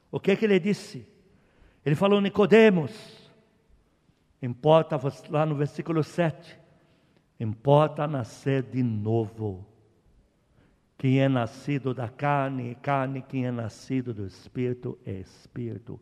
O 0.10 0.22
que 0.22 0.32
é 0.32 0.38
que 0.38 0.46
ele 0.46 0.58
disse? 0.58 1.06
Ele 1.86 1.96
falou: 1.96 2.22
Nicodemos, 2.22 3.22
Importa, 4.42 4.98
lá 5.30 5.46
no 5.46 5.54
versículo 5.54 6.02
7, 6.02 6.58
importa 7.40 8.08
nascer 8.08 8.64
de 8.64 8.82
novo. 8.82 9.71
Quem 11.02 11.20
é 11.20 11.28
nascido 11.28 11.96
da 11.96 12.08
carne 12.08 12.76
carne, 12.76 13.24
quem 13.24 13.48
é 13.48 13.52
nascido 13.52 14.14
do 14.14 14.24
Espírito 14.24 15.00
é 15.04 15.14
Espírito. 15.14 16.00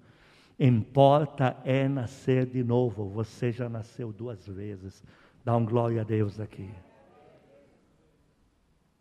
Importa 0.59 1.55
é 1.63 1.87
nascer 1.87 2.45
de 2.45 2.61
novo. 2.65 3.07
Você 3.11 3.49
já 3.49 3.69
nasceu 3.69 4.11
duas 4.11 4.45
vezes. 4.45 5.01
Dá 5.45 5.55
um 5.55 5.63
glória 5.63 6.01
a 6.01 6.03
Deus 6.03 6.37
aqui. 6.37 6.69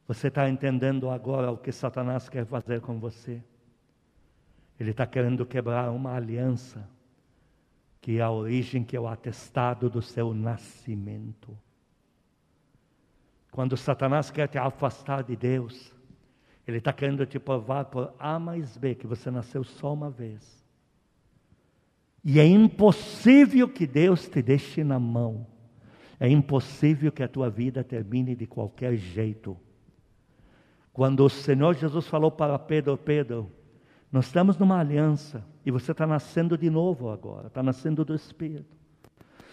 Você 0.06 0.28
está 0.28 0.48
entendendo 0.48 1.10
agora 1.10 1.50
o 1.50 1.58
que 1.58 1.72
Satanás 1.72 2.28
quer 2.28 2.46
fazer 2.46 2.80
com 2.80 3.00
você? 3.00 3.42
Ele 4.78 4.92
está 4.92 5.04
querendo 5.04 5.44
quebrar 5.44 5.90
uma 5.90 6.14
aliança 6.14 6.88
que 8.00 8.18
é 8.18 8.22
a 8.22 8.30
origem, 8.30 8.84
que 8.84 8.96
é 8.96 9.00
o 9.00 9.08
atestado 9.08 9.90
do 9.90 10.00
seu 10.00 10.32
nascimento. 10.32 11.58
Quando 13.58 13.76
Satanás 13.76 14.30
quer 14.30 14.46
te 14.46 14.56
afastar 14.56 15.24
de 15.24 15.34
Deus, 15.34 15.92
ele 16.64 16.78
está 16.78 16.92
querendo 16.92 17.26
te 17.26 17.40
provar 17.40 17.86
por 17.86 18.14
A 18.16 18.38
mais 18.38 18.76
B 18.76 18.94
que 18.94 19.04
você 19.04 19.32
nasceu 19.32 19.64
só 19.64 19.92
uma 19.94 20.08
vez. 20.08 20.64
E 22.24 22.38
é 22.38 22.46
impossível 22.46 23.68
que 23.68 23.84
Deus 23.84 24.28
te 24.28 24.40
deixe 24.42 24.84
na 24.84 25.00
mão. 25.00 25.44
É 26.20 26.28
impossível 26.28 27.10
que 27.10 27.20
a 27.20 27.26
tua 27.26 27.50
vida 27.50 27.82
termine 27.82 28.36
de 28.36 28.46
qualquer 28.46 28.94
jeito. 28.94 29.56
Quando 30.92 31.24
o 31.24 31.28
Senhor 31.28 31.74
Jesus 31.74 32.06
falou 32.06 32.30
para 32.30 32.56
Pedro: 32.60 32.96
Pedro, 32.96 33.50
nós 34.12 34.26
estamos 34.26 34.56
numa 34.56 34.78
aliança 34.78 35.44
e 35.66 35.72
você 35.72 35.90
está 35.90 36.06
nascendo 36.06 36.56
de 36.56 36.70
novo 36.70 37.10
agora, 37.10 37.48
está 37.48 37.60
nascendo 37.60 38.04
do 38.04 38.14
Espírito. 38.14 38.77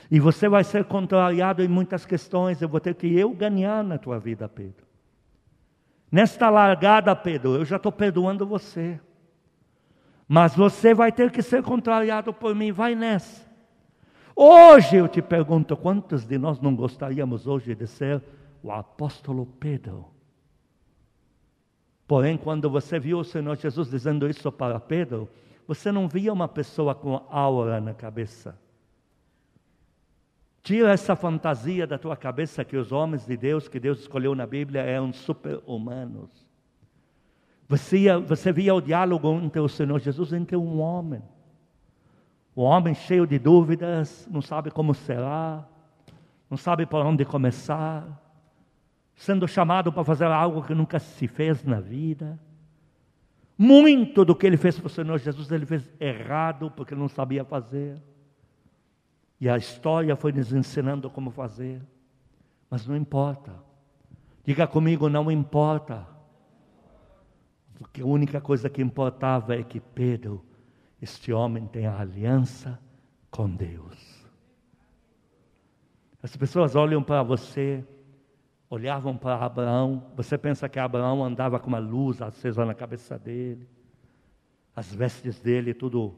E 0.09 0.19
você 0.19 0.47
vai 0.47 0.63
ser 0.63 0.85
contrariado 0.85 1.63
em 1.63 1.67
muitas 1.67 2.05
questões, 2.05 2.61
eu 2.61 2.69
vou 2.69 2.79
ter 2.79 2.95
que 2.95 3.07
eu 3.17 3.31
ganhar 3.31 3.83
na 3.83 3.97
tua 3.97 4.19
vida, 4.19 4.47
Pedro. 4.47 4.85
Nesta 6.11 6.49
largada, 6.49 7.15
Pedro, 7.15 7.55
eu 7.55 7.65
já 7.65 7.77
estou 7.77 7.91
perdoando 7.91 8.45
você. 8.45 8.99
Mas 10.27 10.55
você 10.55 10.93
vai 10.93 11.11
ter 11.11 11.31
que 11.31 11.41
ser 11.41 11.61
contrariado 11.61 12.33
por 12.33 12.55
mim, 12.55 12.71
vai 12.71 12.95
nessa. 12.95 13.45
Hoje 14.35 14.97
eu 14.97 15.07
te 15.07 15.21
pergunto, 15.21 15.77
quantos 15.77 16.25
de 16.25 16.37
nós 16.37 16.59
não 16.59 16.75
gostaríamos 16.75 17.47
hoje 17.47 17.73
de 17.73 17.87
ser 17.87 18.21
o 18.61 18.71
apóstolo 18.71 19.45
Pedro? 19.59 20.05
Porém, 22.07 22.37
quando 22.37 22.69
você 22.69 22.99
viu 22.99 23.19
o 23.19 23.23
Senhor 23.23 23.55
Jesus 23.55 23.89
dizendo 23.89 24.29
isso 24.29 24.51
para 24.51 24.79
Pedro, 24.79 25.27
você 25.67 25.91
não 25.91 26.07
via 26.07 26.31
uma 26.31 26.47
pessoa 26.47 26.93
com 26.93 27.25
aura 27.29 27.81
na 27.81 27.93
cabeça. 27.93 28.57
Tira 30.65 30.91
essa 30.91 31.15
fantasia 31.15 31.85
da 31.85 31.95
tua 31.95 32.17
cabeça 32.17 32.65
que 32.65 32.75
os 32.75 32.91
homens 32.91 33.23
de 33.23 33.37
Deus, 33.37 33.67
que 33.67 33.79
Deus 33.79 33.99
escolheu 33.99 34.33
na 34.33 34.47
Bíblia, 34.47 34.81
eram 34.81 35.13
super-humanos. 35.13 36.31
Você, 37.67 38.17
você 38.17 38.51
via 38.51 38.73
o 38.73 38.81
diálogo 38.81 39.31
entre 39.43 39.59
o 39.59 39.69
Senhor 39.69 39.99
Jesus 39.99 40.33
entre 40.33 40.57
um 40.57 40.79
homem. 40.79 41.21
O 42.55 42.63
homem 42.63 42.95
cheio 42.95 43.27
de 43.27 43.37
dúvidas, 43.37 44.27
não 44.31 44.41
sabe 44.41 44.71
como 44.71 44.95
será, 44.95 45.63
não 46.49 46.57
sabe 46.57 46.87
por 46.87 47.05
onde 47.05 47.23
começar 47.25 48.19
sendo 49.13 49.47
chamado 49.47 49.93
para 49.93 50.03
fazer 50.03 50.25
algo 50.25 50.63
que 50.63 50.73
nunca 50.73 50.97
se 50.97 51.27
fez 51.27 51.63
na 51.63 51.79
vida. 51.79 52.39
Muito 53.55 54.25
do 54.25 54.35
que 54.35 54.47
ele 54.47 54.57
fez 54.57 54.79
para 54.79 54.87
o 54.87 54.89
Senhor 54.89 55.19
Jesus, 55.19 55.51
ele 55.51 55.67
fez 55.67 55.87
errado 55.99 56.71
porque 56.75 56.95
não 56.95 57.07
sabia 57.07 57.45
fazer. 57.45 58.01
E 59.39 59.49
a 59.49 59.57
história 59.57 60.15
foi 60.15 60.31
nos 60.31 60.53
ensinando 60.53 61.09
como 61.09 61.31
fazer. 61.31 61.81
Mas 62.69 62.85
não 62.87 62.95
importa. 62.95 63.53
Diga 64.43 64.67
comigo, 64.67 65.09
não 65.09 65.31
importa. 65.31 66.07
Porque 67.75 68.01
a 68.01 68.05
única 68.05 68.39
coisa 68.39 68.69
que 68.69 68.81
importava 68.81 69.55
é 69.55 69.63
que 69.63 69.79
Pedro, 69.79 70.43
este 71.01 71.33
homem, 71.33 71.67
tem 71.67 71.85
a 71.85 71.99
aliança 71.99 72.79
com 73.29 73.49
Deus. 73.49 74.25
As 76.23 76.35
pessoas 76.35 76.75
olham 76.75 77.03
para 77.03 77.21
você 77.21 77.85
olhavam 78.69 79.17
para 79.17 79.43
Abraão. 79.43 80.11
Você 80.15 80.37
pensa 80.37 80.67
que 80.67 80.79
Abraão 80.79 81.23
andava 81.23 81.59
com 81.59 81.67
uma 81.67 81.79
luz 81.79 82.21
acesa 82.21 82.65
na 82.65 82.73
cabeça 82.73 83.17
dele, 83.17 83.67
as 84.75 84.93
vestes 84.93 85.39
dele 85.39 85.73
tudo 85.73 86.15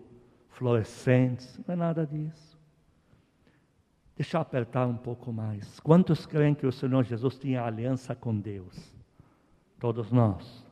fluorescentes. 0.49 1.59
Não 1.65 1.73
é 1.73 1.75
nada 1.75 2.05
disso. 2.05 2.56
Deixa 4.17 4.37
eu 4.37 4.41
apertar 4.41 4.87
um 4.87 4.97
pouco 4.97 5.31
mais. 5.31 5.79
Quantos 5.79 6.25
creem 6.25 6.55
que 6.55 6.65
o 6.65 6.71
Senhor 6.71 7.03
Jesus 7.03 7.37
tinha 7.37 7.63
aliança 7.63 8.15
com 8.15 8.35
Deus? 8.35 8.91
Todos 9.79 10.11
nós. 10.11 10.65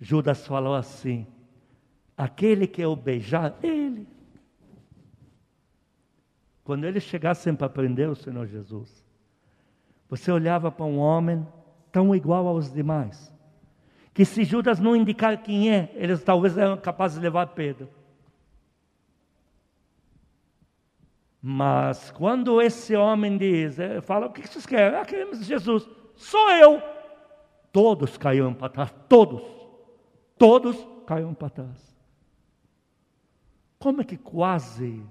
Judas 0.00 0.46
falou 0.46 0.74
assim: 0.74 1.26
aquele 2.16 2.66
que 2.66 2.80
eu 2.80 2.96
beijar, 2.96 3.54
ele. 3.62 4.08
Quando 6.64 6.84
eles 6.84 7.02
chegassem 7.02 7.54
para 7.54 7.68
prender 7.68 8.08
o 8.08 8.16
Senhor 8.16 8.46
Jesus, 8.46 9.04
você 10.08 10.32
olhava 10.32 10.72
para 10.72 10.86
um 10.86 10.98
homem 10.98 11.46
tão 11.92 12.14
igual 12.14 12.46
aos 12.46 12.72
demais, 12.72 13.30
que 14.14 14.24
se 14.24 14.42
Judas 14.44 14.78
não 14.78 14.96
indicar 14.96 15.42
quem 15.42 15.70
é, 15.70 15.92
eles 15.96 16.22
talvez 16.22 16.56
eram 16.56 16.78
capazes 16.78 17.18
de 17.18 17.24
levar 17.24 17.48
Pedro. 17.48 17.88
Mas 21.42 22.10
quando 22.10 22.60
esse 22.60 22.94
homem 22.94 23.38
diz, 23.38 23.78
eh, 23.78 24.00
fala, 24.00 24.26
o 24.26 24.32
que 24.32 24.46
vocês 24.46 24.66
querem? 24.66 24.98
Ah, 24.98 25.04
queremos 25.04 25.44
Jesus. 25.44 25.88
Sou 26.14 26.50
eu. 26.50 26.82
Todos 27.72 28.18
caíram 28.18 28.52
para 28.52 28.68
trás, 28.68 28.94
todos. 29.08 29.42
Todos 30.36 30.76
caíram 31.06 31.32
para 31.32 31.48
trás. 31.48 31.96
Como 33.78 34.02
é 34.02 34.04
que 34.04 34.18
quase, 34.18 35.02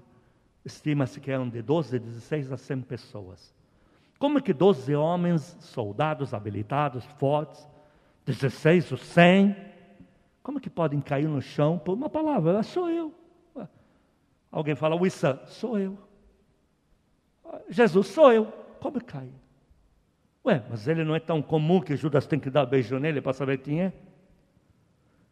estima-se 0.64 1.20
que 1.20 1.32
eram 1.32 1.48
de 1.48 1.60
12, 1.62 1.98
16 1.98 2.52
a 2.52 2.56
100 2.56 2.82
pessoas. 2.82 3.52
Como 4.18 4.38
é 4.38 4.40
que 4.40 4.52
12 4.52 4.94
homens, 4.94 5.56
soldados 5.60 6.32
habilitados, 6.32 7.04
fortes, 7.18 7.66
16 8.24 8.92
ou 8.92 8.98
100, 8.98 9.56
como 10.42 10.58
é 10.58 10.60
que 10.60 10.70
podem 10.70 11.00
cair 11.00 11.28
no 11.28 11.42
chão 11.42 11.78
por 11.78 11.94
uma 11.94 12.08
palavra? 12.08 12.60
Ah, 12.60 12.62
sou 12.62 12.88
eu. 12.88 13.12
Alguém 14.52 14.74
fala, 14.74 14.94
Wissa, 14.96 15.40
sou 15.46 15.78
eu. 15.78 15.96
Jesus, 17.68 18.08
sou 18.08 18.32
eu. 18.32 18.46
Como 18.80 19.02
cai? 19.02 19.30
Ué, 20.44 20.64
mas 20.70 20.88
ele 20.88 21.04
não 21.04 21.14
é 21.14 21.20
tão 21.20 21.42
comum 21.42 21.80
que 21.80 21.96
Judas 21.96 22.26
tem 22.26 22.38
que 22.40 22.50
dar 22.50 22.64
beijo 22.66 22.98
nele 22.98 23.20
para 23.20 23.32
saber 23.32 23.58
quem 23.58 23.82
é? 23.82 23.92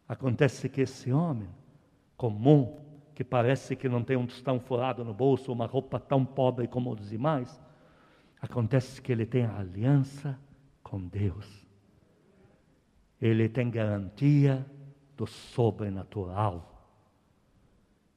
Acontece 0.07 0.69
que 0.69 0.81
esse 0.81 1.11
homem 1.11 1.49
comum, 2.15 2.79
que 3.15 3.23
parece 3.23 3.75
que 3.75 3.89
não 3.89 4.03
tem 4.03 4.17
um 4.17 4.25
tostão 4.25 4.59
furado 4.59 5.03
no 5.03 5.13
bolso, 5.13 5.51
uma 5.51 5.65
roupa 5.65 5.99
tão 5.99 6.25
pobre 6.25 6.67
como 6.67 6.91
os 6.91 7.09
demais, 7.09 7.59
acontece 8.41 9.01
que 9.01 9.11
ele 9.11 9.25
tem 9.25 9.45
aliança 9.45 10.39
com 10.83 10.99
Deus. 11.05 11.67
Ele 13.21 13.49
tem 13.49 13.69
garantia 13.69 14.65
do 15.17 15.25
sobrenatural. 15.25 16.87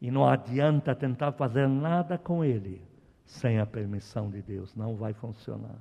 E 0.00 0.10
não 0.10 0.26
adianta 0.26 0.94
tentar 0.94 1.32
fazer 1.32 1.68
nada 1.68 2.18
com 2.18 2.44
ele 2.44 2.91
sem 3.32 3.58
a 3.58 3.64
permissão 3.64 4.30
de 4.30 4.42
Deus, 4.42 4.74
não 4.76 4.94
vai 4.94 5.14
funcionar. 5.14 5.78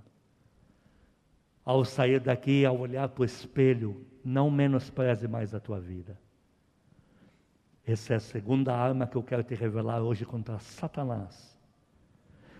Ao 1.66 1.84
sair 1.84 2.22
daqui, 2.22 2.66
ao 2.66 2.80
olhar 2.80 3.10
para 3.10 3.22
o 3.24 3.26
espelho, 3.26 4.06
não 4.24 4.50
menospreze 4.50 5.28
mais 5.28 5.54
a 5.54 5.60
tua 5.60 5.80
vida. 5.80 6.18
Essa 7.86 8.14
é 8.14 8.16
a 8.16 8.22
segunda 8.22 8.74
arma 8.74 9.06
que 9.06 9.18
eu 9.18 9.24
quero 9.24 9.44
te 9.44 9.54
revelar 9.54 10.02
hoje 10.02 10.26
contra 10.26 10.60
Satanás. 10.60 11.60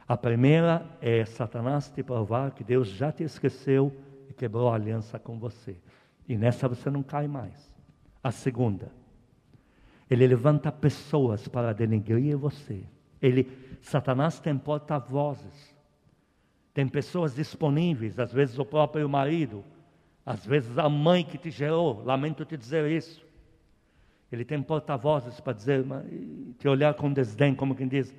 A 0.06 0.18
primeira 0.18 0.86
é 1.00 1.24
Satanás 1.24 1.90
te 1.90 2.04
provar 2.04 2.52
que 2.52 2.64
Deus 2.64 2.90
já 2.90 3.14
te 3.14 3.24
esqueceu 3.24 3.96
e 4.30 4.34
quebrou 4.34 4.70
a 4.70 4.76
aliança 4.76 5.18
com 5.18 5.40
você. 5.40 5.78
E 6.28 6.36
nessa 6.36 6.68
você 6.68 6.90
não 6.90 7.02
cai 7.02 7.30
mais. 7.30 7.72
A 8.22 8.30
segunda, 8.30 8.92
ele 10.10 10.28
levanta 10.28 10.70
pessoas 10.70 11.48
para 11.48 11.74
denegrir 11.74 12.38
você. 12.38 12.84
Ele, 13.22 13.48
Satanás 13.82 14.40
tem 14.40 14.58
porta-vozes. 14.58 15.76
Tem 16.74 16.88
pessoas 16.88 17.36
disponíveis, 17.36 18.18
às 18.18 18.32
vezes 18.32 18.58
o 18.58 18.64
próprio 18.64 19.08
marido, 19.10 19.64
às 20.26 20.46
vezes 20.46 20.78
a 20.78 20.88
mãe 20.88 21.24
que 21.24 21.38
te 21.38 21.52
gerou. 21.52 22.02
Lamento 22.04 22.46
te 22.46 22.56
dizer 22.56 22.90
isso. 22.90 23.26
Ele 24.32 24.46
tem 24.46 24.62
porta-vozes 24.64 25.42
para 25.42 25.52
dizer, 25.52 25.84
te 26.58 26.68
olhar 26.68 26.94
com 26.94 27.12
desdém, 27.12 27.54
como 27.54 27.76
quem 27.76 27.88
diz: 27.88 28.14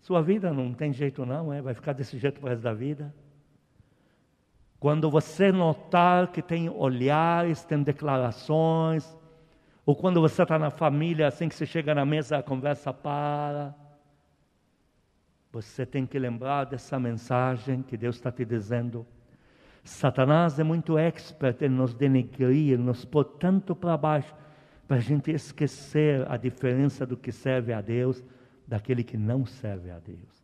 sua 0.00 0.22
vida 0.22 0.52
não 0.52 0.72
tem 0.72 0.92
jeito, 0.92 1.26
não, 1.26 1.52
é? 1.52 1.60
vai 1.60 1.74
ficar 1.74 1.92
desse 1.92 2.18
jeito 2.18 2.40
para 2.40 2.46
o 2.46 2.50
resto 2.50 2.62
da 2.62 2.72
vida. 2.72 3.14
Quando 4.80 5.10
você 5.10 5.52
notar 5.52 6.32
que 6.32 6.42
tem 6.42 6.68
olhares, 6.68 7.64
tem 7.64 7.82
declarações, 7.82 9.16
ou 9.84 9.94
quando 9.94 10.20
você 10.20 10.42
está 10.42 10.58
na 10.58 10.70
família, 10.70 11.28
assim 11.28 11.48
que 11.48 11.54
você 11.54 11.66
chega 11.66 11.94
na 11.94 12.04
mesa, 12.04 12.38
a 12.38 12.42
conversa 12.42 12.92
para. 12.92 13.74
Você 15.52 15.84
tem 15.84 16.06
que 16.06 16.18
lembrar 16.18 16.64
dessa 16.64 16.98
mensagem 16.98 17.82
que 17.82 17.94
Deus 17.94 18.16
está 18.16 18.32
te 18.32 18.42
dizendo. 18.42 19.06
Satanás 19.84 20.58
é 20.58 20.64
muito 20.64 20.96
expert 20.96 21.60
em 21.60 21.68
nos 21.68 21.92
denegrir, 21.92 22.78
nos 22.78 23.04
pôr 23.04 23.24
tanto 23.24 23.76
para 23.76 23.96
baixo, 23.98 24.34
para 24.88 24.96
a 24.96 25.00
gente 25.00 25.30
esquecer 25.30 26.26
a 26.30 26.38
diferença 26.38 27.04
do 27.04 27.18
que 27.18 27.30
serve 27.30 27.72
a 27.72 27.82
Deus 27.82 28.24
daquele 28.66 29.04
que 29.04 29.18
não 29.18 29.44
serve 29.44 29.90
a 29.90 29.98
Deus. 29.98 30.42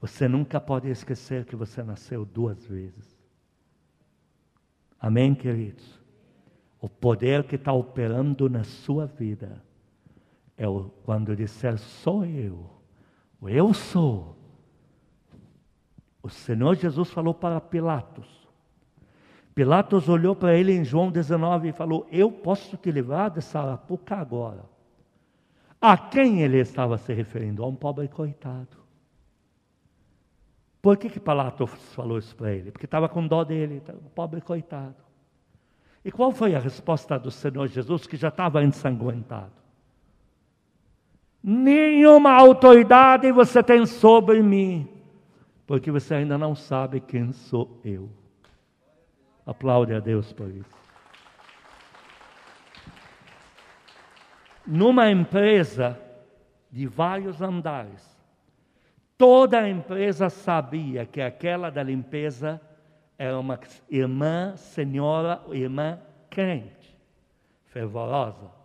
Você 0.00 0.26
nunca 0.26 0.60
pode 0.60 0.88
esquecer 0.88 1.44
que 1.44 1.54
você 1.54 1.80
nasceu 1.82 2.24
duas 2.24 2.66
vezes. 2.66 3.16
Amém, 4.98 5.36
queridos? 5.36 6.00
O 6.80 6.88
poder 6.88 7.44
que 7.44 7.54
está 7.54 7.72
operando 7.72 8.48
na 8.48 8.64
sua 8.64 9.06
vida 9.06 9.62
é 10.56 10.66
o, 10.66 10.90
quando 11.04 11.36
disser 11.36 11.78
sou 11.78 12.24
eu 12.24 12.77
eu 13.42 13.72
sou. 13.72 14.36
O 16.22 16.28
Senhor 16.28 16.74
Jesus 16.74 17.10
falou 17.10 17.34
para 17.34 17.60
Pilatos. 17.60 18.26
Pilatos 19.54 20.08
olhou 20.08 20.36
para 20.36 20.56
ele 20.56 20.72
em 20.72 20.84
João 20.84 21.10
19 21.10 21.68
e 21.68 21.72
falou: 21.72 22.06
Eu 22.10 22.30
posso 22.30 22.76
te 22.76 22.90
livrar 22.90 23.30
dessa 23.30 23.60
arapuca 23.60 24.16
agora. 24.16 24.64
A 25.80 25.96
quem 25.96 26.42
ele 26.42 26.58
estava 26.58 26.98
se 26.98 27.12
referindo? 27.12 27.62
A 27.62 27.66
um 27.66 27.74
pobre 27.74 28.08
coitado. 28.08 28.76
Por 30.80 30.96
que, 30.96 31.10
que 31.10 31.20
Pilatos 31.20 31.70
falou 31.92 32.18
isso 32.18 32.34
para 32.36 32.52
ele? 32.52 32.70
Porque 32.70 32.86
estava 32.86 33.08
com 33.08 33.26
dó 33.26 33.44
dele, 33.44 33.82
um 33.94 34.08
pobre 34.10 34.40
coitado. 34.40 34.96
E 36.04 36.10
qual 36.12 36.30
foi 36.32 36.54
a 36.54 36.60
resposta 36.60 37.18
do 37.18 37.30
Senhor 37.30 37.66
Jesus 37.66 38.06
que 38.06 38.16
já 38.16 38.28
estava 38.28 38.62
ensanguentado? 38.62 39.57
Nenhuma 41.50 42.32
autoridade 42.32 43.32
você 43.32 43.62
tem 43.62 43.86
sobre 43.86 44.42
mim, 44.42 44.86
porque 45.66 45.90
você 45.90 46.16
ainda 46.16 46.36
não 46.36 46.54
sabe 46.54 47.00
quem 47.00 47.32
sou 47.32 47.80
eu. 47.82 48.10
Aplaude 49.46 49.94
a 49.94 49.98
Deus 49.98 50.30
por 50.30 50.50
isso. 50.50 50.76
Numa 54.66 55.10
empresa 55.10 55.98
de 56.70 56.86
vários 56.86 57.40
andares, 57.40 58.06
toda 59.16 59.58
a 59.58 59.70
empresa 59.70 60.28
sabia 60.28 61.06
que 61.06 61.22
aquela 61.22 61.70
da 61.70 61.82
limpeza 61.82 62.60
era 63.16 63.40
uma 63.40 63.58
irmã, 63.88 64.54
senhora, 64.54 65.40
irmã 65.50 65.98
crente, 66.28 66.94
fervorosa. 67.68 68.57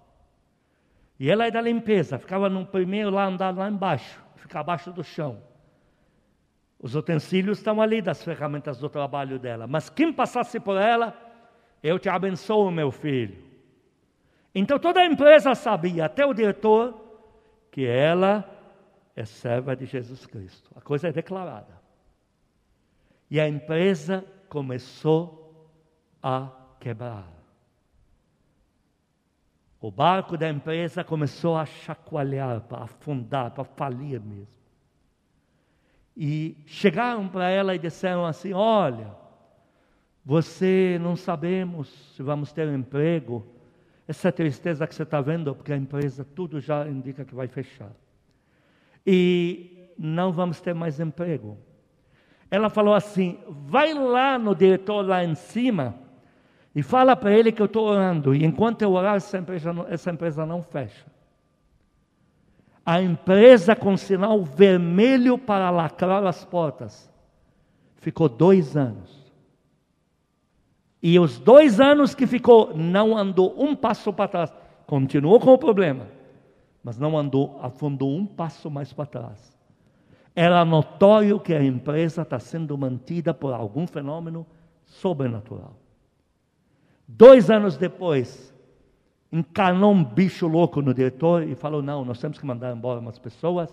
E 1.24 1.32
ela 1.32 1.48
é 1.48 1.52
da 1.52 1.62
limpeza, 1.62 2.20
ficava 2.20 2.50
no 2.50 2.66
primeiro 2.66 3.10
lá 3.10 3.24
andar 3.24 3.56
lá 3.56 3.70
embaixo, 3.70 4.22
ficava 4.36 4.60
abaixo 4.60 4.92
do 4.92 5.06
chão. 5.06 5.42
Os 6.78 6.96
utensílios 6.96 7.60
estão 7.60 7.82
ali 7.82 8.02
das 8.02 8.22
ferramentas 8.22 8.78
do 8.78 8.90
trabalho 8.90 9.40
dela. 9.40 9.66
Mas 9.66 9.90
quem 9.90 10.12
passasse 10.12 10.60
por 10.60 10.76
ela, 10.76 11.18
eu 11.82 11.98
te 11.98 12.10
abençoo, 12.10 12.70
meu 12.70 12.92
filho. 12.92 13.42
Então 14.54 14.78
toda 14.78 15.00
a 15.00 15.06
empresa 15.06 15.56
sabia, 15.56 16.04
até 16.04 16.26
o 16.26 16.34
diretor, 16.34 16.94
que 17.72 17.86
ela 17.86 18.44
é 19.16 19.24
serva 19.24 19.78
de 19.78 19.86
Jesus 19.86 20.26
Cristo. 20.26 20.72
A 20.76 20.82
coisa 20.82 21.08
é 21.08 21.14
declarada. 21.14 21.80
E 23.32 23.40
a 23.40 23.48
empresa 23.48 24.26
começou 24.50 25.72
a 26.22 26.50
quebrar. 26.82 27.43
O 29.84 29.92
barco 29.92 30.38
da 30.38 30.50
empresa 30.50 31.04
começou 31.04 31.58
a 31.58 31.66
chacoalhar, 31.66 32.62
para 32.62 32.86
afundar, 32.86 33.52
para 33.52 33.66
falir 33.66 34.18
mesmo. 34.22 34.64
E 36.16 36.56
chegaram 36.66 37.28
para 37.28 37.50
ela 37.50 37.76
e 37.76 37.78
disseram 37.78 38.26
assim: 38.26 38.54
Olha, 38.54 39.14
você 40.24 40.98
não 41.02 41.18
sabemos 41.18 41.90
se 42.16 42.24
vamos 42.24 42.54
ter 42.54 42.66
um 42.66 42.76
emprego. 42.76 43.46
Essa 44.08 44.32
tristeza 44.32 44.88
que 44.88 44.96
você 44.96 45.04
está 45.04 45.20
vendo, 45.20 45.54
porque 45.54 45.74
a 45.74 45.78
empresa 45.78 46.24
tudo 46.24 46.62
já 46.62 46.88
indica 46.88 47.26
que 47.26 47.36
vai 47.36 47.50
fechar. 47.50 47.92
E 49.06 49.90
não 50.00 50.32
vamos 50.32 50.62
ter 50.62 50.74
mais 50.74 51.02
emprego. 51.02 51.58
Ela 52.50 52.70
falou 52.70 52.94
assim: 52.94 53.38
vai 53.50 53.94
lá 53.94 54.40
no 54.40 54.56
diretor 54.56 55.06
lá 55.06 55.26
em 55.26 55.36
cima 55.36 56.03
e 56.76 56.82
fala 56.82 57.16
para 57.16 57.32
ele 57.32 57.52
que 57.52 57.62
eu 57.62 57.68
estou 57.68 57.86
orando. 57.86 58.34
E 58.34 58.44
enquanto 58.44 58.82
eu 58.82 58.94
orar, 58.94 59.16
essa 59.16 59.38
empresa, 59.38 59.72
não, 59.72 59.88
essa 59.88 60.10
empresa 60.10 60.46
não 60.46 60.64
fecha. 60.64 61.06
A 62.86 63.02
empresa 63.02 63.76
com 63.76 63.96
sinal 63.96 64.44
vermelho 64.44 65.38
para 65.38 65.70
lacrar 65.70 66.26
as 66.26 66.44
portas. 66.44 67.12
Ficou 67.96 68.28
dois 68.28 68.76
anos. 68.76 69.24
E 71.02 71.20
os 71.20 71.38
dois 71.38 71.80
anos 71.80 72.16
que 72.16 72.26
ficou, 72.26 72.76
não 72.76 73.16
andou 73.16 73.54
um 73.62 73.76
passo 73.76 74.12
para 74.12 74.28
trás. 74.28 74.54
Continuou 74.88 75.40
com 75.40 75.52
o 75.52 75.58
problema, 75.58 76.08
mas 76.84 76.98
não 76.98 77.18
andou, 77.18 77.60
afundou 77.62 78.16
um 78.16 78.26
passo 78.26 78.70
mais 78.72 78.92
para 78.92 79.06
trás. 79.06 79.58
Era 80.36 80.66
notório 80.66 81.40
que 81.40 81.54
a 81.54 81.64
empresa 81.64 82.24
está 82.24 82.40
sendo 82.40 82.78
mantida 82.78 83.34
por 83.34 83.54
algum 83.54 83.86
fenômeno 83.86 84.46
sobrenatural. 84.86 85.83
Dois 87.16 87.52
anos 87.52 87.78
depois, 87.78 88.52
encarnou 89.32 89.94
um 89.94 90.04
bicho 90.04 90.48
louco 90.48 90.82
no 90.82 90.96
diretor 90.96 91.44
e 91.44 91.54
falou: 91.54 91.80
Não, 91.80 92.04
nós 92.04 92.20
temos 92.20 92.40
que 92.40 92.46
mandar 92.46 92.76
embora 92.76 93.00
umas 93.00 93.20
pessoas. 93.20 93.70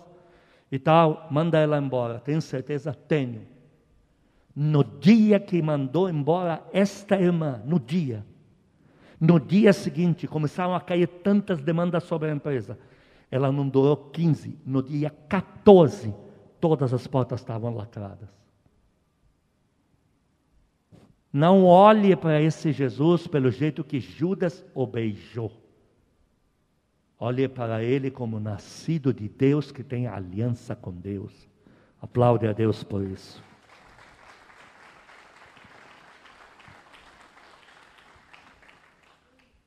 e 0.71 0.77
tal, 0.77 1.27
manda 1.31 1.57
ela 1.57 1.79
embora. 1.79 2.19
Tem 2.19 2.39
certeza? 2.39 2.93
Tenho. 2.93 3.41
No 4.55 4.83
dia 4.83 5.39
que 5.39 5.59
mandou 5.59 6.07
embora 6.07 6.63
esta 6.71 7.19
irmã, 7.19 7.61
no 7.65 7.79
dia, 7.79 8.23
no 9.19 9.39
dia 9.39 9.73
seguinte, 9.73 10.27
começaram 10.27 10.75
a 10.75 10.79
cair 10.79 11.07
tantas 11.07 11.61
demandas 11.61 12.03
sobre 12.03 12.29
a 12.29 12.33
empresa. 12.33 12.77
Ela 13.31 13.51
não 13.51 13.67
durou 13.67 13.97
15. 13.97 14.59
No 14.63 14.83
dia 14.83 15.09
14, 15.27 16.13
todas 16.59 16.93
as 16.93 17.07
portas 17.07 17.39
estavam 17.39 17.73
lacradas. 17.73 18.40
Não 21.31 21.63
olhe 21.63 22.15
para 22.15 22.41
esse 22.41 22.71
Jesus 22.71 23.25
pelo 23.25 23.49
jeito 23.51 23.83
que 23.83 23.99
Judas 23.99 24.65
o 24.73 24.85
beijou. 24.85 25.51
Olhe 27.17 27.47
para 27.47 27.83
ele 27.83 28.09
como 28.09 28.39
nascido 28.39 29.13
de 29.13 29.29
Deus 29.29 29.71
que 29.71 29.83
tem 29.83 30.07
aliança 30.07 30.75
com 30.75 30.91
Deus. 30.91 31.47
Aplaude 32.01 32.47
a 32.47 32.51
Deus 32.51 32.83
por 32.83 33.03
isso. 33.03 33.41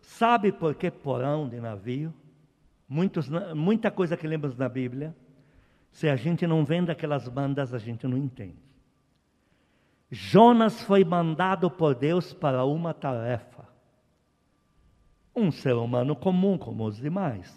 Sabe 0.01 0.53
por 0.53 0.75
que 0.75 0.91
porão 0.91 1.49
de 1.49 1.61
navio? 1.61 2.13
Muitos, 2.89 3.29
muita 3.55 3.91
coisa 3.91 4.17
que 4.17 4.27
lemos 4.27 4.57
na 4.57 4.69
Bíblia, 4.69 5.17
se 5.91 6.09
a 6.09 6.17
gente 6.17 6.47
não 6.47 6.65
vê 6.65 6.83
daquelas 6.83 7.29
bandas, 7.29 7.73
a 7.73 7.79
gente 7.79 8.07
não 8.07 8.19
entende. 8.19 8.64
Jonas 10.15 10.81
foi 10.83 11.05
mandado 11.05 11.69
por 11.69 11.93
Deus 11.93 12.33
para 12.33 12.65
uma 12.65 12.95
tarefa. 12.95 13.69
Um 15.35 15.51
ser 15.51 15.75
humano 15.75 16.15
comum, 16.15 16.57
como 16.57 16.87
os 16.87 16.97
demais. 16.99 17.53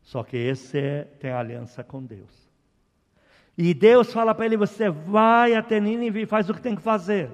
Só 0.00 0.24
que 0.24 0.34
esse 0.34 0.78
é, 0.78 1.04
tem 1.04 1.30
aliança 1.30 1.84
com 1.84 2.02
Deus. 2.02 2.50
E 3.56 3.74
Deus 3.74 4.10
fala 4.10 4.34
para 4.34 4.46
ele: 4.46 4.56
Você 4.56 4.88
vai 4.88 5.54
até 5.54 5.78
Nínive 5.78 6.22
e 6.22 6.26
faz 6.26 6.48
o 6.48 6.54
que 6.54 6.62
tem 6.62 6.74
que 6.74 6.80
fazer. 6.80 7.30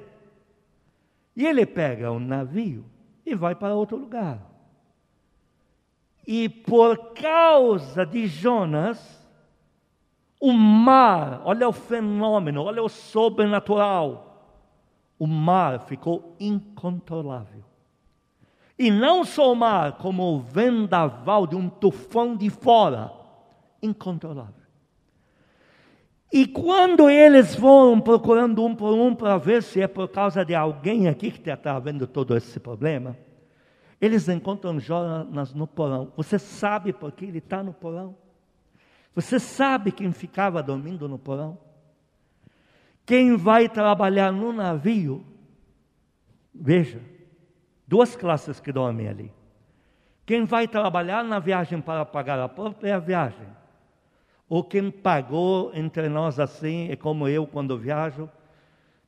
E 1.36 1.46
ele 1.46 1.64
pega 1.64 2.10
um 2.10 2.18
navio 2.18 2.84
e 3.24 3.36
vai 3.36 3.54
para 3.54 3.76
outro 3.76 3.96
lugar. 3.96 4.44
E 6.26 6.48
por 6.48 7.14
causa 7.14 8.04
de 8.04 8.26
Jonas, 8.26 9.24
o 10.40 10.52
mar, 10.52 11.42
olha 11.44 11.68
o 11.68 11.72
fenômeno, 11.72 12.62
olha 12.62 12.82
o 12.82 12.88
sobrenatural. 12.88 14.24
O 15.18 15.26
mar 15.26 15.80
ficou 15.80 16.36
incontrolável. 16.38 17.64
E 18.78 18.90
não 18.90 19.24
só 19.24 19.52
o 19.52 19.56
mar, 19.56 19.98
como 19.98 20.36
o 20.36 20.40
vendaval 20.40 21.46
de 21.46 21.56
um 21.56 21.68
tufão 21.68 22.36
de 22.36 22.48
fora, 22.48 23.12
incontrolável. 23.82 24.54
E 26.32 26.46
quando 26.46 27.08
eles 27.08 27.56
vão 27.56 28.00
procurando 28.00 28.64
um 28.64 28.76
por 28.76 28.92
um 28.92 29.14
para 29.14 29.38
ver 29.38 29.62
se 29.62 29.80
é 29.80 29.88
por 29.88 30.08
causa 30.08 30.44
de 30.44 30.54
alguém 30.54 31.08
aqui 31.08 31.30
que 31.30 31.50
está 31.50 31.78
vendo 31.78 32.06
todo 32.06 32.36
esse 32.36 32.60
problema, 32.60 33.16
eles 34.00 34.28
encontram 34.28 34.78
Jonas 34.78 35.52
no 35.52 35.66
porão. 35.66 36.12
Você 36.16 36.38
sabe 36.38 36.92
por 36.92 37.10
que 37.10 37.24
ele 37.24 37.38
está 37.38 37.62
no 37.62 37.72
porão? 37.72 38.14
Você 39.14 39.38
sabe 39.38 39.90
quem 39.90 40.12
ficava 40.12 40.62
dormindo 40.62 41.08
no 41.08 41.18
porão? 41.18 41.58
Quem 43.04 43.36
vai 43.36 43.68
trabalhar 43.68 44.30
no 44.32 44.52
navio? 44.52 45.24
Veja, 46.54 47.00
duas 47.86 48.14
classes 48.14 48.60
que 48.60 48.70
dormem 48.70 49.08
ali. 49.08 49.32
Quem 50.26 50.44
vai 50.44 50.68
trabalhar 50.68 51.24
na 51.24 51.38
viagem 51.38 51.80
para 51.80 52.04
pagar 52.04 52.38
a 52.38 52.48
própria 52.48 53.00
viagem? 53.00 53.46
Ou 54.48 54.62
quem 54.62 54.90
pagou 54.90 55.70
entre 55.74 56.08
nós 56.08 56.38
assim, 56.38 56.90
é 56.90 56.96
como 56.96 57.28
eu 57.28 57.46
quando 57.46 57.78
viajo, 57.78 58.28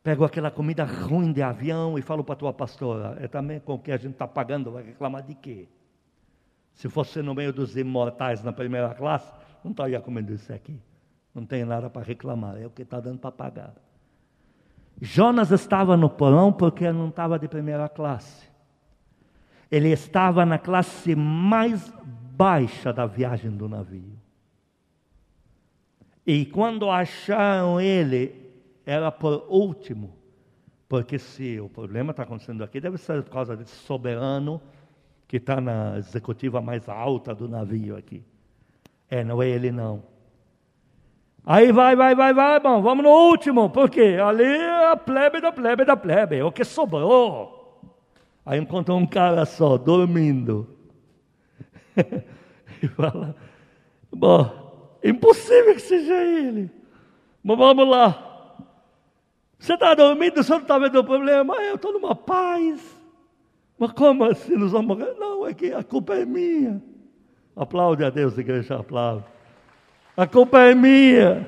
pego 0.02 0.24
aquela 0.24 0.50
comida 0.50 0.84
ruim 0.84 1.32
de 1.32 1.42
avião 1.42 1.98
e 1.98 2.02
falo 2.02 2.24
para 2.24 2.32
a 2.32 2.36
tua 2.36 2.52
pastora, 2.52 3.18
é 3.20 3.28
também 3.28 3.60
com 3.60 3.74
o 3.74 3.78
que 3.78 3.92
a 3.92 3.96
gente 3.96 4.12
está 4.12 4.26
pagando, 4.26 4.70
vai 4.70 4.82
reclamar 4.82 5.22
de 5.22 5.34
quê? 5.34 5.68
Se 6.72 6.88
fosse 6.88 7.20
no 7.20 7.34
meio 7.34 7.52
dos 7.52 7.76
imortais 7.76 8.42
na 8.42 8.52
primeira 8.52 8.94
classe, 8.94 9.30
não 9.62 9.72
estaria 9.72 10.00
comendo 10.00 10.32
isso 10.32 10.52
aqui. 10.52 10.80
Não 11.34 11.44
tem 11.44 11.64
nada 11.64 11.88
para 11.88 12.02
reclamar, 12.02 12.56
é 12.56 12.66
o 12.66 12.70
que 12.70 12.82
está 12.82 12.98
dando 12.98 13.18
para 13.18 13.30
pagar. 13.30 13.74
Jonas 15.00 15.50
estava 15.50 15.96
no 15.96 16.10
porão 16.10 16.52
porque 16.52 16.90
não 16.92 17.08
estava 17.08 17.38
de 17.38 17.48
primeira 17.48 17.88
classe. 17.88 18.48
Ele 19.70 19.88
estava 19.90 20.44
na 20.44 20.58
classe 20.58 21.14
mais 21.14 21.92
baixa 22.36 22.92
da 22.92 23.06
viagem 23.06 23.50
do 23.50 23.68
navio. 23.68 24.18
E 26.26 26.44
quando 26.44 26.90
acharam 26.90 27.80
ele, 27.80 28.52
era 28.84 29.10
por 29.10 29.46
último. 29.48 30.16
Porque 30.88 31.18
se 31.18 31.60
o 31.60 31.68
problema 31.68 32.10
está 32.10 32.24
acontecendo 32.24 32.64
aqui, 32.64 32.80
deve 32.80 32.98
ser 32.98 33.22
por 33.22 33.30
causa 33.30 33.56
desse 33.56 33.76
soberano 33.76 34.60
que 35.28 35.36
está 35.36 35.60
na 35.60 35.96
executiva 35.96 36.60
mais 36.60 36.88
alta 36.88 37.32
do 37.32 37.48
navio 37.48 37.96
aqui. 37.96 38.24
É, 39.10 39.24
não 39.24 39.42
é 39.42 39.48
ele 39.48 39.72
não. 39.72 40.02
Aí 41.44 41.72
vai, 41.72 41.96
vai, 41.96 42.14
vai, 42.14 42.32
vai, 42.32 42.60
bom, 42.60 42.80
vamos 42.80 43.02
no 43.02 43.10
último, 43.10 43.70
por 43.70 43.90
quê? 43.90 44.18
Ali 44.22 44.44
é 44.44 44.92
a 44.92 44.96
plebe 44.96 45.40
da 45.40 45.50
plebe 45.50 45.84
da 45.84 45.96
plebe, 45.96 46.36
é 46.36 46.44
o 46.44 46.52
que 46.52 46.64
sobrou. 46.64 47.80
Aí 48.44 48.58
encontrou 48.60 48.98
um 48.98 49.06
cara 49.06 49.44
só, 49.44 49.76
dormindo. 49.76 50.76
e 52.82 52.88
fala, 52.88 53.34
bom, 54.12 54.96
impossível 55.02 55.74
que 55.74 55.82
seja 55.82 56.14
ele. 56.22 56.70
Mas 57.42 57.58
vamos 57.58 57.88
lá. 57.88 58.26
Você 59.58 59.74
está 59.74 59.94
dormindo, 59.94 60.42
você 60.42 60.52
não 60.52 60.60
está 60.60 60.78
vendo 60.78 61.00
o 61.00 61.04
problema? 61.04 61.56
Eu 61.56 61.74
estou 61.74 61.92
numa 61.92 62.14
paz. 62.14 62.80
Mas 63.78 63.92
como 63.92 64.24
assim 64.24 64.56
nós 64.56 64.72
vamos 64.72 64.96
morrer? 64.96 65.14
Não, 65.18 65.46
é 65.46 65.54
que 65.54 65.72
a 65.72 65.82
culpa 65.82 66.14
é 66.14 66.24
minha. 66.24 66.82
Aplaude 67.56 68.04
a 68.04 68.10
Deus, 68.10 68.38
igreja, 68.38 68.78
aplaude. 68.78 69.24
A 70.16 70.26
culpa 70.26 70.60
é 70.60 70.74
minha. 70.74 71.46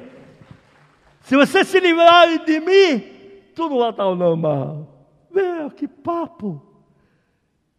Se 1.21 1.37
você 1.37 1.65
se 1.65 1.79
livrar 1.79 2.45
de 2.45 2.61
mim, 2.61 3.01
tudo 3.55 3.79
vai 3.79 3.91
estar 3.91 4.15
normal. 4.15 4.89
Meu, 5.31 5.71
que 5.71 5.87
papo. 5.87 6.61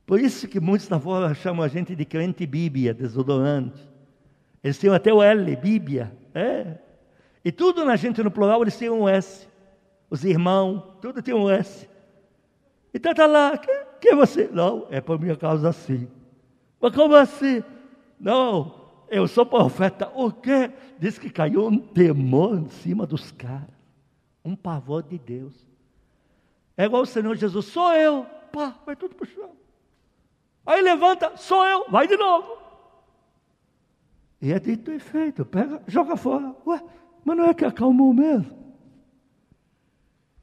Por 0.05 0.19
isso 0.19 0.47
que 0.47 0.59
muitos 0.59 0.87
da 0.87 0.99
fora 0.99 1.33
chamam 1.33 1.63
a 1.63 1.67
gente 1.67 1.95
de 1.95 2.05
crente 2.05 2.45
bíblia, 2.45 2.93
desodorante. 2.93 3.81
Eles 4.63 4.77
têm 4.77 4.89
até 4.89 5.13
o 5.13 5.21
L, 5.21 5.55
bíblia. 5.55 6.11
É. 6.33 6.77
E 7.43 7.51
tudo 7.51 7.83
na 7.83 7.95
gente 7.95 8.23
no 8.23 8.31
plural 8.31 8.61
eles 8.61 8.77
têm 8.77 8.89
um 8.89 9.07
S. 9.07 9.47
Os 10.09 10.23
irmãos, 10.23 10.83
tudo 11.01 11.21
tem 11.21 11.33
um 11.33 11.49
S. 11.49 11.89
Então 12.93 13.11
está 13.11 13.25
lá, 13.25 13.57
quem, 13.57 13.83
quem 13.99 14.11
é 14.11 14.15
você? 14.15 14.49
Não, 14.51 14.87
é 14.89 15.01
por 15.01 15.19
minha 15.19 15.35
causa 15.35 15.71
sim. 15.71 16.07
Mas 16.79 16.93
como 16.93 17.15
assim? 17.15 17.63
Não, 18.23 18.73
eu 19.09 19.27
sou 19.27 19.45
profeta. 19.45 20.09
O 20.15 20.31
quê? 20.31 20.71
Diz 20.97 21.19
que 21.19 21.29
caiu 21.29 21.67
um 21.67 21.77
temor 21.77 22.57
em 22.57 22.69
cima 22.69 23.05
dos 23.05 23.33
caras. 23.33 23.75
Um 24.45 24.55
pavor 24.55 25.03
de 25.03 25.19
Deus. 25.19 25.53
É 26.77 26.85
igual 26.85 27.01
o 27.01 27.05
Senhor 27.05 27.35
Jesus, 27.35 27.65
sou 27.65 27.91
eu. 27.93 28.25
Pá, 28.49 28.79
vai 28.85 28.95
tudo 28.95 29.13
para 29.13 29.25
o 29.25 29.27
chão. 29.27 29.51
Aí 30.65 30.81
levanta, 30.81 31.35
sou 31.35 31.65
eu, 31.65 31.85
vai 31.89 32.07
de 32.07 32.15
novo. 32.15 32.57
E 34.41 34.53
é 34.53 34.59
dito 34.59 34.89
e 34.89 34.99
feito, 34.99 35.43
pega, 35.43 35.83
joga 35.85 36.15
fora. 36.15 36.55
Ué, 36.65 36.81
mas 37.25 37.35
não 37.35 37.45
é 37.45 37.53
que 37.53 37.65
acalmou 37.65 38.13
mesmo? 38.13 38.63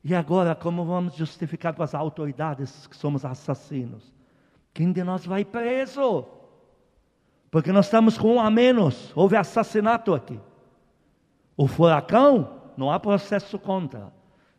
E 0.05 0.15
agora, 0.15 0.55
como 0.55 0.85
vamos 0.85 1.15
justificar 1.15 1.75
com 1.75 1.83
as 1.83 1.95
autoridades 1.95 2.87
que 2.87 2.97
somos 2.97 3.25
assassinos? 3.25 4.13
Quem 4.75 4.93
de 4.93 5.03
nós 5.03 5.25
vai 5.25 5.47
preso? 5.47 6.40
Porque 7.51 7.73
nós 7.73 7.87
estamos 7.87 8.17
com 8.17 8.35
um 8.35 8.41
a 8.41 8.51
menos. 8.51 9.11
Houve 9.15 9.37
assassinato 9.37 10.15
aqui. 10.15 10.39
O 11.57 11.67
furacão, 11.67 12.61
não 12.77 12.91
há 12.91 13.01
processo 13.01 13.59
contra. 13.59 14.13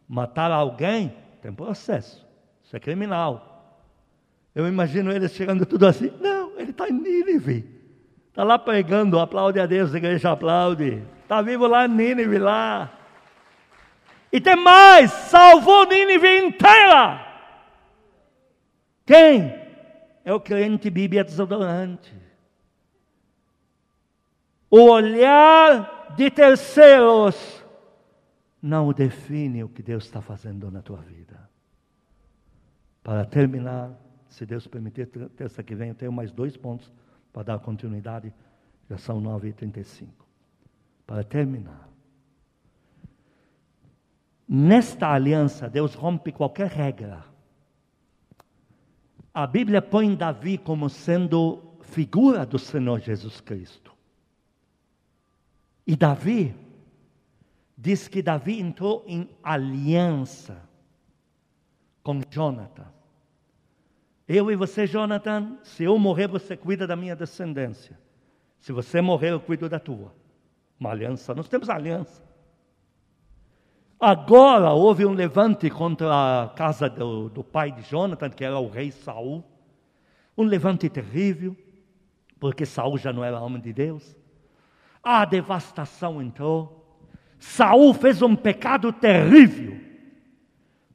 Matar 0.07 0.51
alguém, 0.51 1.15
tem 1.41 1.53
processo. 1.53 2.27
Isso 2.63 2.75
é 2.75 2.79
criminal. 2.79 3.79
Eu 4.53 4.67
imagino 4.67 5.11
eles 5.11 5.31
chegando 5.31 5.65
tudo 5.65 5.87
assim. 5.87 6.11
Não, 6.19 6.59
ele 6.59 6.71
está 6.71 6.89
em 6.89 6.93
Nínive. 6.93 7.65
Está 8.27 8.43
lá 8.43 8.59
pregando, 8.59 9.19
aplaude 9.19 9.59
a 9.59 9.65
Deus, 9.65 9.93
a 9.93 9.97
igreja 9.97 10.31
aplaude. 10.31 11.01
Está 11.23 11.41
vivo 11.41 11.67
lá 11.67 11.85
em 11.85 11.89
Nínive, 11.89 12.37
lá. 12.37 12.91
E 14.31 14.39
tem 14.39 14.55
mais, 14.55 15.11
salvou 15.11 15.85
Nínive 15.85 16.45
inteira. 16.45 17.25
Quem? 19.05 19.53
É 20.23 20.33
o 20.33 20.39
crente 20.39 20.89
Bíblia 20.89 21.23
desodorante. 21.23 22.20
O 24.71 24.89
olhar 24.89 26.15
de 26.15 26.31
terceiros 26.31 27.61
não 28.61 28.93
define 28.93 29.65
o 29.65 29.69
que 29.69 29.83
Deus 29.83 30.05
está 30.05 30.21
fazendo 30.21 30.71
na 30.71 30.81
tua 30.81 31.01
vida. 31.01 31.49
Para 33.03 33.25
terminar, 33.25 33.91
se 34.29 34.45
Deus 34.45 34.67
permitir, 34.67 35.07
terça 35.35 35.61
que 35.61 35.75
vem 35.75 35.89
eu 35.89 35.95
tenho 35.95 36.11
mais 36.13 36.31
dois 36.31 36.55
pontos 36.55 36.89
para 37.33 37.43
dar 37.43 37.59
continuidade, 37.59 38.33
já 38.89 38.97
são 38.97 39.21
9h35. 39.21 40.07
para 41.05 41.23
terminar. 41.25 41.89
Nesta 44.47 45.09
aliança, 45.09 45.69
Deus 45.69 45.93
rompe 45.95 46.31
qualquer 46.31 46.67
regra. 46.67 47.25
A 49.33 49.45
Bíblia 49.45 49.81
põe 49.81 50.15
Davi 50.15 50.57
como 50.57 50.89
sendo 50.89 51.75
figura 51.81 52.45
do 52.45 52.59
Senhor 52.59 52.99
Jesus 52.99 53.41
Cristo. 53.41 53.90
E 55.91 55.95
Davi 55.97 56.55
diz 57.77 58.07
que 58.07 58.21
Davi 58.21 58.61
entrou 58.61 59.03
em 59.05 59.27
aliança 59.43 60.63
com 62.01 62.21
Jonathan. 62.29 62.87
Eu 64.25 64.49
e 64.49 64.55
você, 64.55 64.87
Jonathan, 64.87 65.57
se 65.63 65.83
eu 65.83 65.99
morrer, 65.99 66.29
você 66.29 66.55
cuida 66.55 66.87
da 66.87 66.95
minha 66.95 67.13
descendência. 67.13 67.99
Se 68.57 68.71
você 68.71 69.01
morrer, 69.01 69.31
eu 69.31 69.41
cuido 69.41 69.67
da 69.67 69.79
tua. 69.79 70.15
Uma 70.79 70.91
aliança, 70.91 71.35
nós 71.35 71.49
temos 71.49 71.69
aliança. 71.69 72.23
Agora 73.99 74.71
houve 74.71 75.05
um 75.05 75.11
levante 75.11 75.69
contra 75.69 76.43
a 76.43 76.49
casa 76.55 76.89
do, 76.89 77.27
do 77.27 77.43
pai 77.43 77.69
de 77.69 77.81
Jonathan, 77.81 78.29
que 78.29 78.45
era 78.45 78.57
o 78.57 78.69
rei 78.69 78.91
Saul. 78.91 79.43
Um 80.37 80.43
levante 80.43 80.87
terrível, 80.87 81.53
porque 82.39 82.65
Saul 82.65 82.97
já 82.97 83.11
não 83.11 83.25
era 83.25 83.41
homem 83.41 83.61
de 83.61 83.73
Deus. 83.73 84.20
A 85.03 85.25
devastação 85.25 86.21
entrou. 86.21 86.81
Saul 87.39 87.93
fez 87.93 88.21
um 88.21 88.35
pecado 88.35 88.93
terrível, 88.93 89.79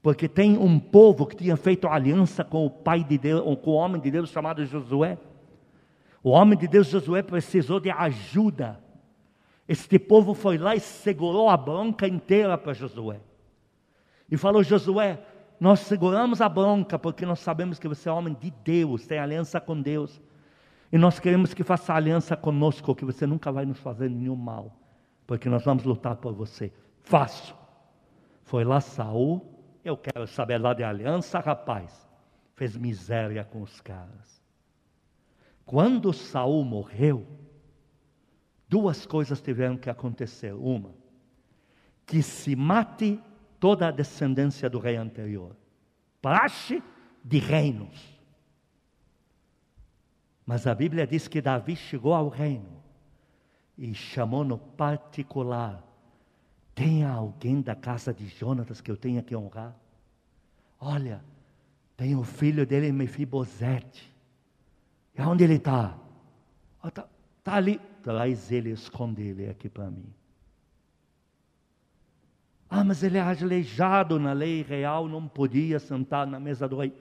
porque 0.01 0.29
tem 0.29 0.57
um 0.57 0.79
povo 0.79 1.27
que 1.27 1.35
tinha 1.35 1.57
feito 1.57 1.89
aliança 1.89 2.45
com 2.45 2.65
o 2.65 2.71
pai 2.71 3.03
de 3.03 3.19
Deus, 3.19 3.59
com 3.61 3.73
o 3.73 3.75
homem 3.75 4.01
de 4.01 4.11
Deus 4.11 4.31
chamado 4.31 4.65
Josué. 4.65 5.19
O 6.23 6.31
homem 6.31 6.57
de 6.57 6.69
Deus 6.69 6.87
Josué 6.87 7.23
precisou 7.23 7.81
de 7.81 7.91
ajuda. 7.91 8.81
Este 9.69 9.99
povo 9.99 10.35
foi 10.35 10.57
lá 10.57 10.77
e 10.77 10.81
segurou 10.81 11.49
a 11.51 11.57
bronca 11.57 12.07
inteira 12.07 12.57
para 12.57 12.73
Josué. 12.73 13.21
E 14.31 14.37
falou: 14.37 14.63
Josué, 14.63 15.21
nós 15.59 15.81
seguramos 15.81 16.41
a 16.41 16.49
bronca 16.49 16.99
porque 16.99 17.27
nós 17.27 17.41
sabemos 17.41 17.79
que 17.79 17.89
você 17.89 18.09
é 18.09 18.13
homem 18.13 18.37
de 18.39 18.53
Deus, 18.63 19.07
tem 19.07 19.19
aliança 19.19 19.61
com 19.61 19.81
Deus. 19.81 20.21
E 20.93 20.99
nós 20.99 21.19
queremos 21.19 21.53
que 21.53 21.63
faça 21.63 21.95
aliança 21.95 22.37
conosco, 22.37 22.95
que 22.95 23.05
você 23.05 23.27
nunca 23.27 23.51
vai 23.51 23.67
nos 23.67 23.79
fazer 23.79 24.09
nenhum 24.11 24.37
mal 24.37 24.77
porque 25.27 25.49
nós 25.49 25.65
vamos 25.65 25.85
lutar 25.85 26.17
por 26.17 26.33
você. 26.33 26.73
Faço. 27.01 27.57
Foi 28.45 28.65
lá 28.65 28.81
Saul, 28.81 29.45
eu 29.85 29.97
quero 29.97 30.27
saber 30.27 30.59
lá 30.59 30.73
de 30.73 30.85
aliança, 30.85 31.41
rapaz. 31.41 32.09
Fez 32.55 32.77
miséria 32.77 33.45
com 33.45 33.61
os 33.61 33.81
caras. 33.81 34.41
Quando 35.65 36.13
Saul 36.13 36.65
morreu, 36.65 37.27
duas 38.69 39.05
coisas 39.05 39.41
tiveram 39.41 39.77
que 39.77 39.91
acontecer. 39.91 40.55
Uma, 40.55 40.95
que 42.07 42.23
se 42.23 42.55
mate 42.55 43.21
toda 43.59 43.89
a 43.89 43.91
descendência 43.91 44.71
do 44.71 44.79
rei 44.79 44.97
anterior. 44.97 45.57
Praxe 46.23 46.83
de 47.25 47.39
reinos. 47.39 48.16
Mas 50.47 50.67
a 50.67 50.75
Bíblia 50.75 51.07
diz 51.07 51.27
que 51.27 51.43
Davi 51.43 51.75
chegou 51.75 52.15
ao 52.15 52.29
reino 52.29 52.81
e 53.77 53.93
chamou 53.93 54.45
no 54.45 54.57
particular. 54.57 55.83
Tem 56.73 57.05
alguém 57.05 57.61
da 57.61 57.75
casa 57.75 58.15
de 58.15 58.29
Jonatas 58.29 58.81
que 58.81 58.91
eu 58.91 58.97
tenha 58.97 59.23
que 59.23 59.35
honrar? 59.35 59.75
Olha, 60.79 61.25
tem 61.97 62.15
o 62.15 62.23
filho 62.23 62.65
dele, 62.65 62.93
Mefibosete. 62.93 64.15
E 65.19 65.23
onde 65.23 65.43
ele 65.43 65.55
está? 65.55 65.99
Está 66.85 67.05
oh, 67.05 67.09
tá 67.43 67.55
ali. 67.55 67.81
Traz 68.03 68.53
ele, 68.53 68.71
esconde 68.71 69.23
ele 69.23 69.51
aqui 69.51 69.69
para 69.69 69.91
mim. 69.91 70.07
Ah, 72.71 72.85
mas 72.85 73.03
ele 73.03 73.19
é 73.19 73.21
aleijado 73.21 74.19
na 74.19 74.33
lei 74.33 74.63
real, 74.63 75.09
não 75.09 75.27
podia 75.27 75.81
sentar 75.81 76.25
na 76.27 76.39
mesa 76.39 76.69
do 76.69 76.79
rei. 76.79 76.93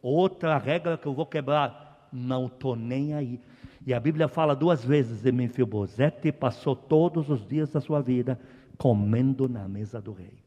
Outra 0.00 0.56
regra 0.56 0.96
que 0.96 1.06
eu 1.06 1.12
vou 1.12 1.26
quebrar. 1.26 1.83
Não 2.14 2.46
estou 2.46 2.76
nem 2.76 3.12
aí. 3.12 3.40
E 3.84 3.92
a 3.92 3.98
Bíblia 3.98 4.28
fala 4.28 4.54
duas 4.54 4.84
vezes 4.84 5.22
de 5.22 5.32
Mefibosete 5.32 6.30
passou 6.32 6.74
todos 6.76 7.28
os 7.28 7.46
dias 7.46 7.70
da 7.70 7.80
sua 7.80 8.00
vida 8.00 8.40
comendo 8.78 9.48
na 9.48 9.68
mesa 9.68 10.00
do 10.00 10.12
rei. 10.12 10.38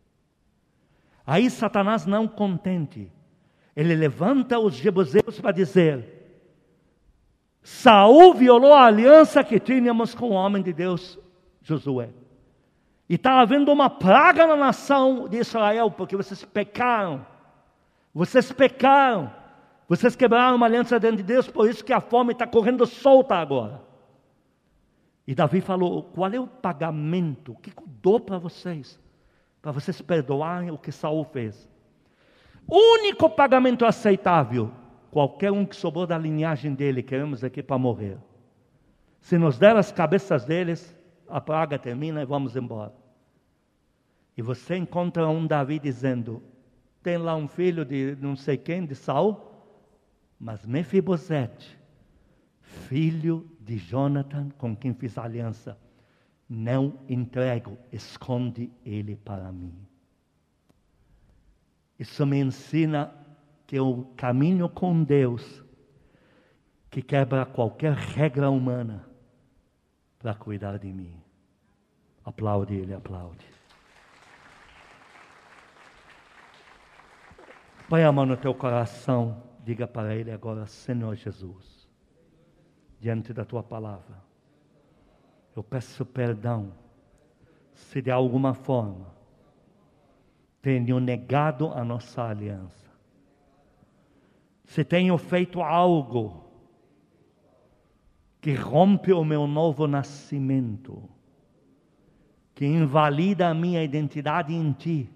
Aí 1.25 1.49
Satanás 1.49 2.05
não 2.05 2.27
contente, 2.27 3.11
ele 3.75 3.93
levanta 3.93 4.57
os 4.57 4.73
jebuseus 4.75 5.39
para 5.39 5.51
dizer: 5.51 6.39
Saul 7.61 8.33
violou 8.33 8.73
a 8.73 8.85
aliança 8.85 9.43
que 9.43 9.59
tínhamos 9.59 10.15
com 10.15 10.29
o 10.29 10.33
homem 10.33 10.63
de 10.63 10.71
Deus, 10.71 11.19
Josué. 11.61 12.09
E 13.09 13.15
está 13.15 13.39
havendo 13.39 13.71
uma 13.71 13.89
praga 13.89 14.47
na 14.47 14.55
nação 14.55 15.27
de 15.27 15.37
Israel, 15.37 15.91
porque 15.91 16.15
vocês 16.15 16.43
pecaram. 16.43 17.25
Vocês 18.13 18.51
pecaram. 18.51 19.31
Vocês 19.87 20.15
quebraram 20.15 20.57
uma 20.57 20.65
aliança 20.65 20.99
dentro 20.99 21.17
de 21.17 21.23
Deus, 21.23 21.47
por 21.47 21.69
isso 21.69 21.83
que 21.83 21.93
a 21.93 22.01
fome 22.01 22.33
está 22.33 22.45
correndo 22.45 22.85
solta 22.85 23.35
agora. 23.35 23.81
E 25.25 25.33
Davi 25.33 25.61
falou: 25.61 26.03
qual 26.03 26.31
é 26.31 26.39
o 26.39 26.47
pagamento? 26.47 27.53
O 27.53 27.55
que 27.55 27.69
eu 27.69 27.83
dou 28.01 28.19
para 28.19 28.37
vocês? 28.37 28.99
Para 29.61 29.71
vocês 29.71 30.01
perdoarem 30.01 30.71
o 30.71 30.77
que 30.77 30.91
Saul 30.91 31.23
fez. 31.25 31.67
Único 32.69 33.29
pagamento 33.29 33.85
aceitável. 33.85 34.71
Qualquer 35.09 35.51
um 35.51 35.65
que 35.65 35.75
sobrou 35.75 36.05
da 36.05 36.17
linhagem 36.17 36.73
dele, 36.73 37.01
queremos 37.01 37.43
aqui 37.43 37.63
para 37.63 37.77
morrer. 37.77 38.17
Se 39.21 39.37
nos 39.37 39.57
der 39.57 39.75
as 39.75 39.91
cabeças 39.91 40.45
deles, 40.45 40.95
a 41.29 41.39
praga 41.39 41.79
termina 41.79 42.21
e 42.21 42.25
vamos 42.25 42.55
embora. 42.55 42.93
E 44.37 44.41
você 44.41 44.75
encontra 44.75 45.27
um 45.27 45.47
Davi 45.47 45.79
dizendo: 45.79 46.43
tem 47.01 47.17
lá 47.17 47.35
um 47.35 47.47
filho 47.47 47.85
de 47.85 48.17
não 48.19 48.35
sei 48.35 48.57
quem, 48.57 48.85
de 48.85 48.93
Saul, 48.93 49.46
mas 50.39 50.65
Mefibosete, 50.65 51.77
filho 52.61 53.49
de 53.59 53.77
Jonathan, 53.77 54.49
com 54.57 54.75
quem 54.75 54.93
fiz 54.93 55.17
aliança, 55.17 55.77
não 56.49 56.99
entrego, 57.09 57.77
esconde 57.91 58.71
ele 58.85 59.15
para 59.15 59.51
mim. 59.51 59.73
Isso 61.99 62.25
me 62.25 62.39
ensina 62.39 63.11
que 63.65 63.79
o 63.79 64.05
caminho 64.15 64.69
com 64.69 65.03
Deus, 65.03 65.63
que 66.89 67.01
quebra 67.01 67.45
qualquer 67.45 67.93
regra 67.93 68.49
humana 68.49 69.05
para 70.19 70.33
cuidar 70.33 70.77
de 70.77 70.87
mim. 70.87 71.21
Aplaude 72.23 72.75
ele, 72.75 72.93
aplaude. 72.93 73.45
Põe 77.89 78.03
a 78.03 78.11
mão 78.11 78.25
no 78.25 78.37
teu 78.37 78.53
coração. 78.53 79.46
Diga 79.67 79.85
para 79.85 80.15
Ele 80.15 80.31
agora, 80.31 80.65
Senhor 80.65 81.13
Jesus, 81.13 81.89
diante 83.01 83.33
da 83.33 83.43
tua 83.43 83.61
palavra, 83.61 84.23
eu 85.53 85.61
peço 85.61 86.05
perdão 86.05 86.71
se 87.73 88.01
de 88.01 88.09
alguma 88.09 88.53
forma 88.53 89.13
tenho 90.61 91.01
negado 91.01 91.67
a 91.73 91.83
nossa 91.83 92.23
aliança, 92.23 92.89
se 94.63 94.85
tenho 94.85 95.17
feito 95.17 95.61
algo 95.61 96.49
que 98.39 98.53
rompe 98.53 99.11
o 99.11 99.25
meu 99.25 99.45
novo 99.45 99.85
nascimento, 99.85 101.03
que 102.55 102.65
invalida 102.65 103.49
a 103.49 103.53
minha 103.53 103.83
identidade 103.83 104.53
em 104.53 104.71
Ti, 104.71 105.09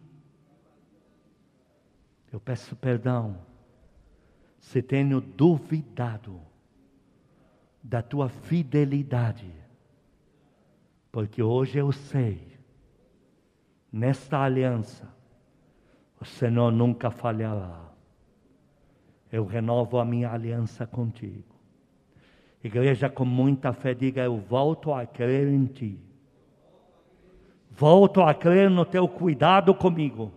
eu 2.34 2.39
peço 2.41 2.76
perdão 2.76 3.49
se 4.62 4.80
tenho 4.80 5.20
duvidado 5.20 6.39
da 7.82 7.99
tua 7.99 8.30
fidelidade, 8.30 9.51
porque 11.12 11.41
hoje 11.41 11.80
eu 11.80 11.91
sei, 11.91 12.47
nesta 13.91 14.38
aliança, 14.38 15.12
o 16.20 16.26
Senhor 16.26 16.72
nunca 16.72 17.09
falhará. 17.09 17.89
Eu 19.32 19.45
renovo 19.45 19.97
a 19.97 20.05
minha 20.05 20.32
aliança 20.32 20.86
contigo. 20.86 21.55
Igreja, 22.64 23.09
com 23.09 23.26
muita 23.26 23.74
fé, 23.74 23.95
diga: 23.95 24.22
Eu 24.22 24.38
volto 24.38 24.93
a 24.93 25.07
crer 25.07 25.47
em 25.47 25.66
ti. 25.66 25.99
Volto 27.72 28.22
a 28.22 28.34
crer 28.34 28.70
no 28.70 28.86
teu 28.86 29.07
cuidado 29.07 29.74
comigo. 29.74 30.32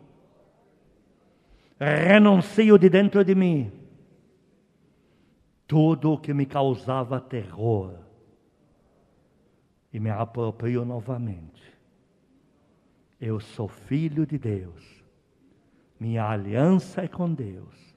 Renuncio 1.79 2.79
de 2.79 2.89
dentro 2.89 3.23
de 3.23 3.35
mim 3.35 3.84
tudo 5.75 6.13
o 6.13 6.19
que 6.19 6.33
me 6.33 6.47
causava 6.47 7.21
terror 7.21 7.97
e 9.93 9.99
me 9.99 10.09
aproprio 10.09 10.85
novamente. 10.85 11.65
Eu 13.21 13.41
sou 13.41 13.67
filho 13.67 14.25
de 14.25 14.39
Deus, 14.39 15.03
minha 15.99 16.31
aliança 16.31 17.03
é 17.03 17.09
com 17.09 17.35
Deus. 17.35 17.93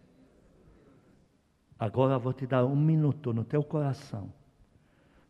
Agora 1.77 2.17
vou 2.17 2.33
te 2.33 2.47
dar 2.47 2.65
um 2.65 2.75
minuto 2.75 3.31
no 3.31 3.43
teu 3.43 3.63
coração. 3.63 4.33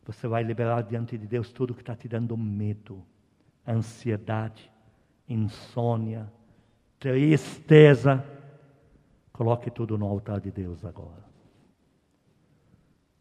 Você 0.05 0.25
vai 0.25 0.41
liberar 0.41 0.83
diante 0.83 1.17
de 1.17 1.27
Deus 1.27 1.51
tudo 1.51 1.73
que 1.73 1.81
está 1.81 1.97
te 1.97 2.07
dando 2.07 2.37
medo, 2.37 3.03
ansiedade, 3.67 4.71
insônia, 5.27 6.31
tristeza. 6.97 8.23
Coloque 9.33 9.69
tudo 9.69 9.97
no 9.97 10.05
altar 10.05 10.39
de 10.39 10.49
Deus 10.49 10.85
agora. 10.85 11.26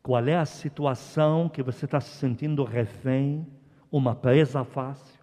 Qual 0.07 0.25
é 0.29 0.37
a 0.37 0.47
situação 0.47 1.49
que 1.49 1.65
você 1.65 1.85
está 1.85 2.01
se 2.01 2.11
sentindo 2.11 2.63
refém, 2.63 3.45
uma 3.91 4.15
presa 4.15 4.63
fácil? 4.63 5.21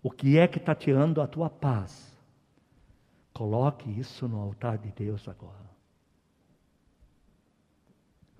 O 0.00 0.12
que 0.12 0.38
é 0.38 0.46
que 0.46 0.58
está 0.58 0.76
tirando 0.76 1.20
a 1.20 1.26
tua 1.26 1.50
paz? 1.50 2.16
Coloque 3.32 3.90
isso 3.90 4.28
no 4.28 4.38
altar 4.40 4.78
de 4.78 4.92
Deus 4.92 5.28
agora. 5.28 5.68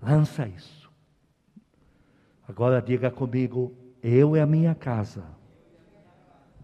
Lança 0.01 0.47
isso. 0.47 0.89
Agora 2.47 2.81
diga 2.81 3.11
comigo: 3.11 3.77
eu 4.01 4.37
e 4.37 4.41
a 4.41 4.47
minha 4.47 4.73
casa 4.73 5.25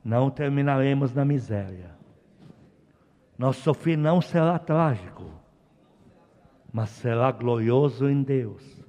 não 0.04 0.30
terminaremos 0.30 1.12
na 1.12 1.24
miséria. 1.24 1.90
Nosso 3.36 3.74
fim 3.74 3.96
não 3.96 4.20
será 4.20 4.60
trágico, 4.60 5.39
mas 6.72 6.90
será 6.90 7.32
glorioso 7.32 8.08
em 8.08 8.22
Deus 8.22 8.80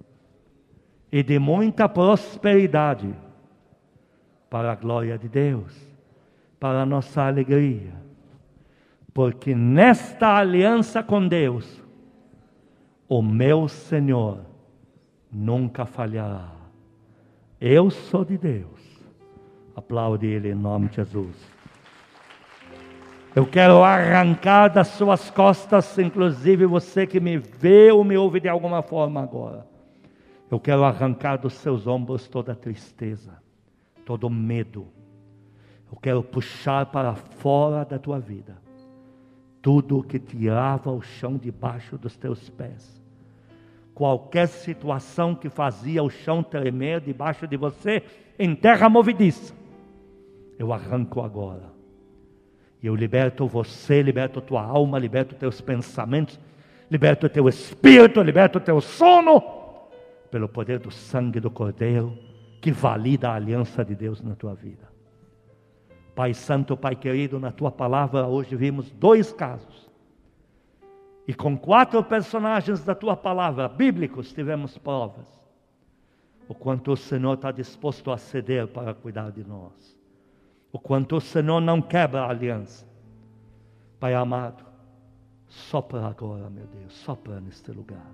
e 1.12 1.22
de 1.22 1.38
muita 1.38 1.90
prosperidade 1.90 3.14
para 4.50 4.72
a 4.72 4.76
glória 4.76 5.18
de 5.18 5.28
Deus, 5.28 5.76
para 6.60 6.82
a 6.82 6.86
nossa 6.86 7.24
alegria. 7.24 7.94
Porque 9.14 9.54
nesta 9.54 10.38
aliança 10.38 11.04
com 11.04 11.28
Deus, 11.28 11.84
o 13.10 13.22
meu 13.22 13.68
Senhor 13.68 14.40
nunca 15.30 15.86
falhará. 15.86 16.50
Eu 17.60 17.90
sou 17.90 18.24
de 18.24 18.38
Deus. 18.38 18.80
Aplaude 19.76 20.28
Ele 20.28 20.52
em 20.52 20.56
nome 20.56 20.88
de 20.88 20.98
Jesus. 20.98 21.51
Eu 23.34 23.46
quero 23.46 23.82
arrancar 23.82 24.68
das 24.68 24.90
suas 24.90 25.30
costas, 25.30 25.98
inclusive 25.98 26.66
você 26.66 27.08
que 27.08 27.20
me 27.20 27.38
vê 27.38 27.92
ou 27.92 28.04
me 28.04 28.18
ouve 28.18 28.42
de 28.42 28.50
alguma 28.50 28.82
forma 28.82 29.22
agora. 29.22 29.66
Eu 30.50 30.60
quero 30.60 30.84
arrancar 30.84 31.38
dos 31.38 31.54
seus 31.54 31.88
ombros 31.88 32.28
toda 32.28 32.54
tristeza, 32.54 33.42
todo 34.06 34.30
medo. 34.30 34.88
Eu 35.90 35.98
quero 35.98 36.22
puxar 36.22 36.88
para 36.88 37.16
fora 37.16 37.86
da 37.86 37.98
tua 37.98 38.20
vida 38.20 38.58
tudo 39.62 40.04
que 40.04 40.20
tirava 40.20 40.92
o 40.92 41.02
chão 41.02 41.38
debaixo 41.38 41.98
dos 41.98 42.18
teus 42.18 42.50
pés. 42.50 43.02
Qualquer 43.94 44.48
situação 44.48 45.36
que 45.36 45.50
fazia 45.50 46.02
o 46.02 46.10
chão 46.10 46.42
tremer 46.42 47.00
debaixo 47.00 47.48
de 47.48 47.56
você 47.56 48.04
em 48.40 48.56
terra 48.56 48.90
movediça, 48.90 49.54
eu 50.58 50.74
arranco 50.74 51.22
agora. 51.22 51.71
E 52.82 52.88
eu 52.88 52.96
liberto 52.96 53.48
você, 53.48 54.02
liberto 54.02 54.42
tua 54.42 54.64
alma, 54.64 54.98
liberto 54.98 55.36
teus 55.36 55.62
pensamentos, 55.62 56.40
liberto 56.90 57.30
teu 57.30 57.48
espírito, 57.48 58.22
liberto 58.22 58.60
teu 58.60 58.82
sono, 58.82 59.42
pelo 60.32 60.50
poder 60.50 60.80
do 60.80 60.90
sangue 60.90 61.40
do 61.40 61.52
Cordeiro, 61.52 62.18
que 62.60 62.72
valida 62.72 63.30
a 63.30 63.36
aliança 63.36 63.86
de 63.86 63.94
Deus 63.94 64.22
na 64.22 64.36
tua 64.36 64.56
vida. 64.56 64.90
Pai 66.16 66.34
Santo, 66.34 66.76
Pai 66.76 66.96
querido, 66.96 67.40
na 67.40 67.52
tua 67.52 67.72
palavra 67.72 68.26
hoje 68.28 68.56
vimos 68.56 68.92
dois 68.92 69.32
casos. 69.32 69.90
E 71.28 71.34
com 71.34 71.58
quatro 71.58 72.04
personagens 72.04 72.84
da 72.84 72.96
tua 72.96 73.16
palavra, 73.16 73.70
bíblicos, 73.70 74.34
tivemos 74.34 74.78
provas. 74.78 75.28
O 76.48 76.56
quanto 76.56 76.92
o 76.92 76.98
Senhor 76.98 77.36
está 77.36 77.52
disposto 77.52 78.12
a 78.12 78.18
ceder 78.18 78.68
para 78.68 78.94
cuidar 78.94 79.32
de 79.32 79.44
nós. 79.44 80.01
O 80.72 80.80
quanto 80.80 81.18
o 81.18 81.22
Senhor 81.22 81.60
não 81.60 81.82
quebra 81.82 82.22
a 82.22 82.30
aliança. 82.30 82.88
Pai 84.00 84.14
amado, 84.14 84.64
sopra 85.48 86.08
agora, 86.08 86.50
meu 86.50 86.66
Deus, 86.66 86.94
sopra 86.94 87.40
neste 87.40 87.72
lugar. 87.72 88.10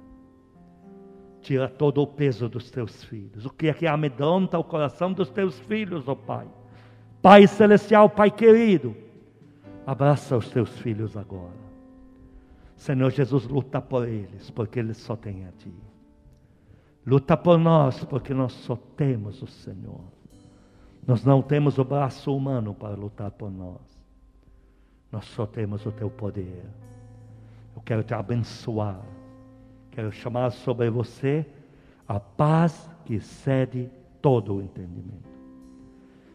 Tira 1.41 1.69
todo 1.69 2.01
o 2.01 2.07
peso 2.07 2.49
dos 2.49 2.69
teus 2.69 3.03
filhos. 3.03 3.45
O 3.45 3.49
que 3.49 3.67
é 3.67 3.73
que 3.73 3.87
amedronta 3.87 4.57
o 4.57 4.63
coração 4.63 5.13
dos 5.13 5.29
teus 5.29 5.57
filhos, 5.59 6.07
ó 6.07 6.11
oh 6.11 6.15
Pai? 6.15 6.47
Pai 7.21 7.47
celestial, 7.47 8.09
Pai 8.09 8.31
querido, 8.31 8.95
abraça 9.85 10.35
os 10.35 10.49
teus 10.49 10.77
filhos 10.79 11.15
agora. 11.15 11.67
Senhor 12.75 13.09
Jesus, 13.11 13.47
luta 13.47 13.81
por 13.81 14.07
eles, 14.07 14.49
porque 14.51 14.79
eles 14.79 14.97
só 14.97 15.15
têm 15.15 15.45
a 15.45 15.51
Ti. 15.51 15.73
Luta 17.05 17.37
por 17.37 17.57
nós, 17.57 18.03
porque 18.03 18.33
nós 18.33 18.51
só 18.51 18.75
temos 18.75 19.41
o 19.41 19.47
Senhor. 19.47 20.01
Nós 21.07 21.23
não 21.23 21.41
temos 21.41 21.77
o 21.77 21.85
braço 21.85 22.35
humano 22.35 22.73
para 22.73 22.93
lutar 22.93 23.31
por 23.31 23.49
nós. 23.49 23.79
Nós 25.09 25.23
só 25.23 25.45
temos 25.45 25.85
o 25.85 25.91
Teu 25.91 26.09
poder. 26.09 26.65
Eu 27.73 27.81
quero 27.81 28.03
te 28.03 28.13
abençoar. 28.13 28.99
Quero 29.89 30.11
chamar 30.11 30.51
sobre 30.51 30.89
você 30.89 31.45
a 32.05 32.19
paz 32.19 32.89
que 33.05 33.15
excede 33.15 33.89
todo 34.21 34.55
o 34.55 34.61
entendimento. 34.61 35.37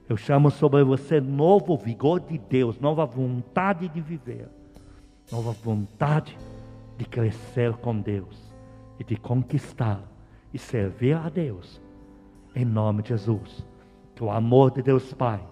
Eu 0.08 0.16
chamo 0.16 0.50
sobre 0.50 0.82
você 0.82 1.20
novo 1.20 1.76
vigor 1.76 2.20
de 2.20 2.38
Deus, 2.38 2.80
nova 2.80 3.04
vontade 3.04 3.88
de 3.88 4.00
viver, 4.00 4.48
nova 5.30 5.52
vontade 5.52 6.36
de 6.96 7.04
crescer 7.04 7.74
com 7.76 8.00
Deus 8.00 8.52
e 8.98 9.04
de 9.04 9.16
conquistar 9.16 10.02
e 10.52 10.58
servir 10.58 11.14
a 11.14 11.28
Deus. 11.28 11.80
Em 12.54 12.64
nome 12.64 13.02
de 13.02 13.10
Jesus. 13.10 13.71
O 14.22 14.30
amor 14.30 14.70
de 14.70 14.82
Deus 14.82 15.12
Pai, 15.12 15.44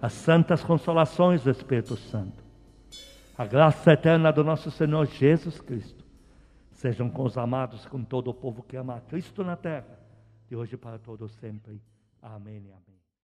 as 0.00 0.14
santas 0.14 0.64
consolações 0.64 1.44
do 1.44 1.50
Espírito 1.50 1.98
Santo, 1.98 2.42
a 3.36 3.44
graça 3.44 3.92
eterna 3.92 4.32
do 4.32 4.42
nosso 4.42 4.70
Senhor 4.70 5.04
Jesus 5.04 5.60
Cristo, 5.60 6.02
sejam 6.72 7.10
com 7.10 7.24
os 7.24 7.36
amados, 7.36 7.84
com 7.84 8.02
todo 8.02 8.30
o 8.30 8.34
povo 8.34 8.62
que 8.62 8.74
ama 8.74 9.02
Cristo 9.02 9.44
na 9.44 9.54
terra, 9.54 10.00
de 10.48 10.56
hoje 10.56 10.78
para 10.78 10.98
todos 10.98 11.30
sempre. 11.32 11.78
Amém 12.22 12.70
amém. 12.70 12.89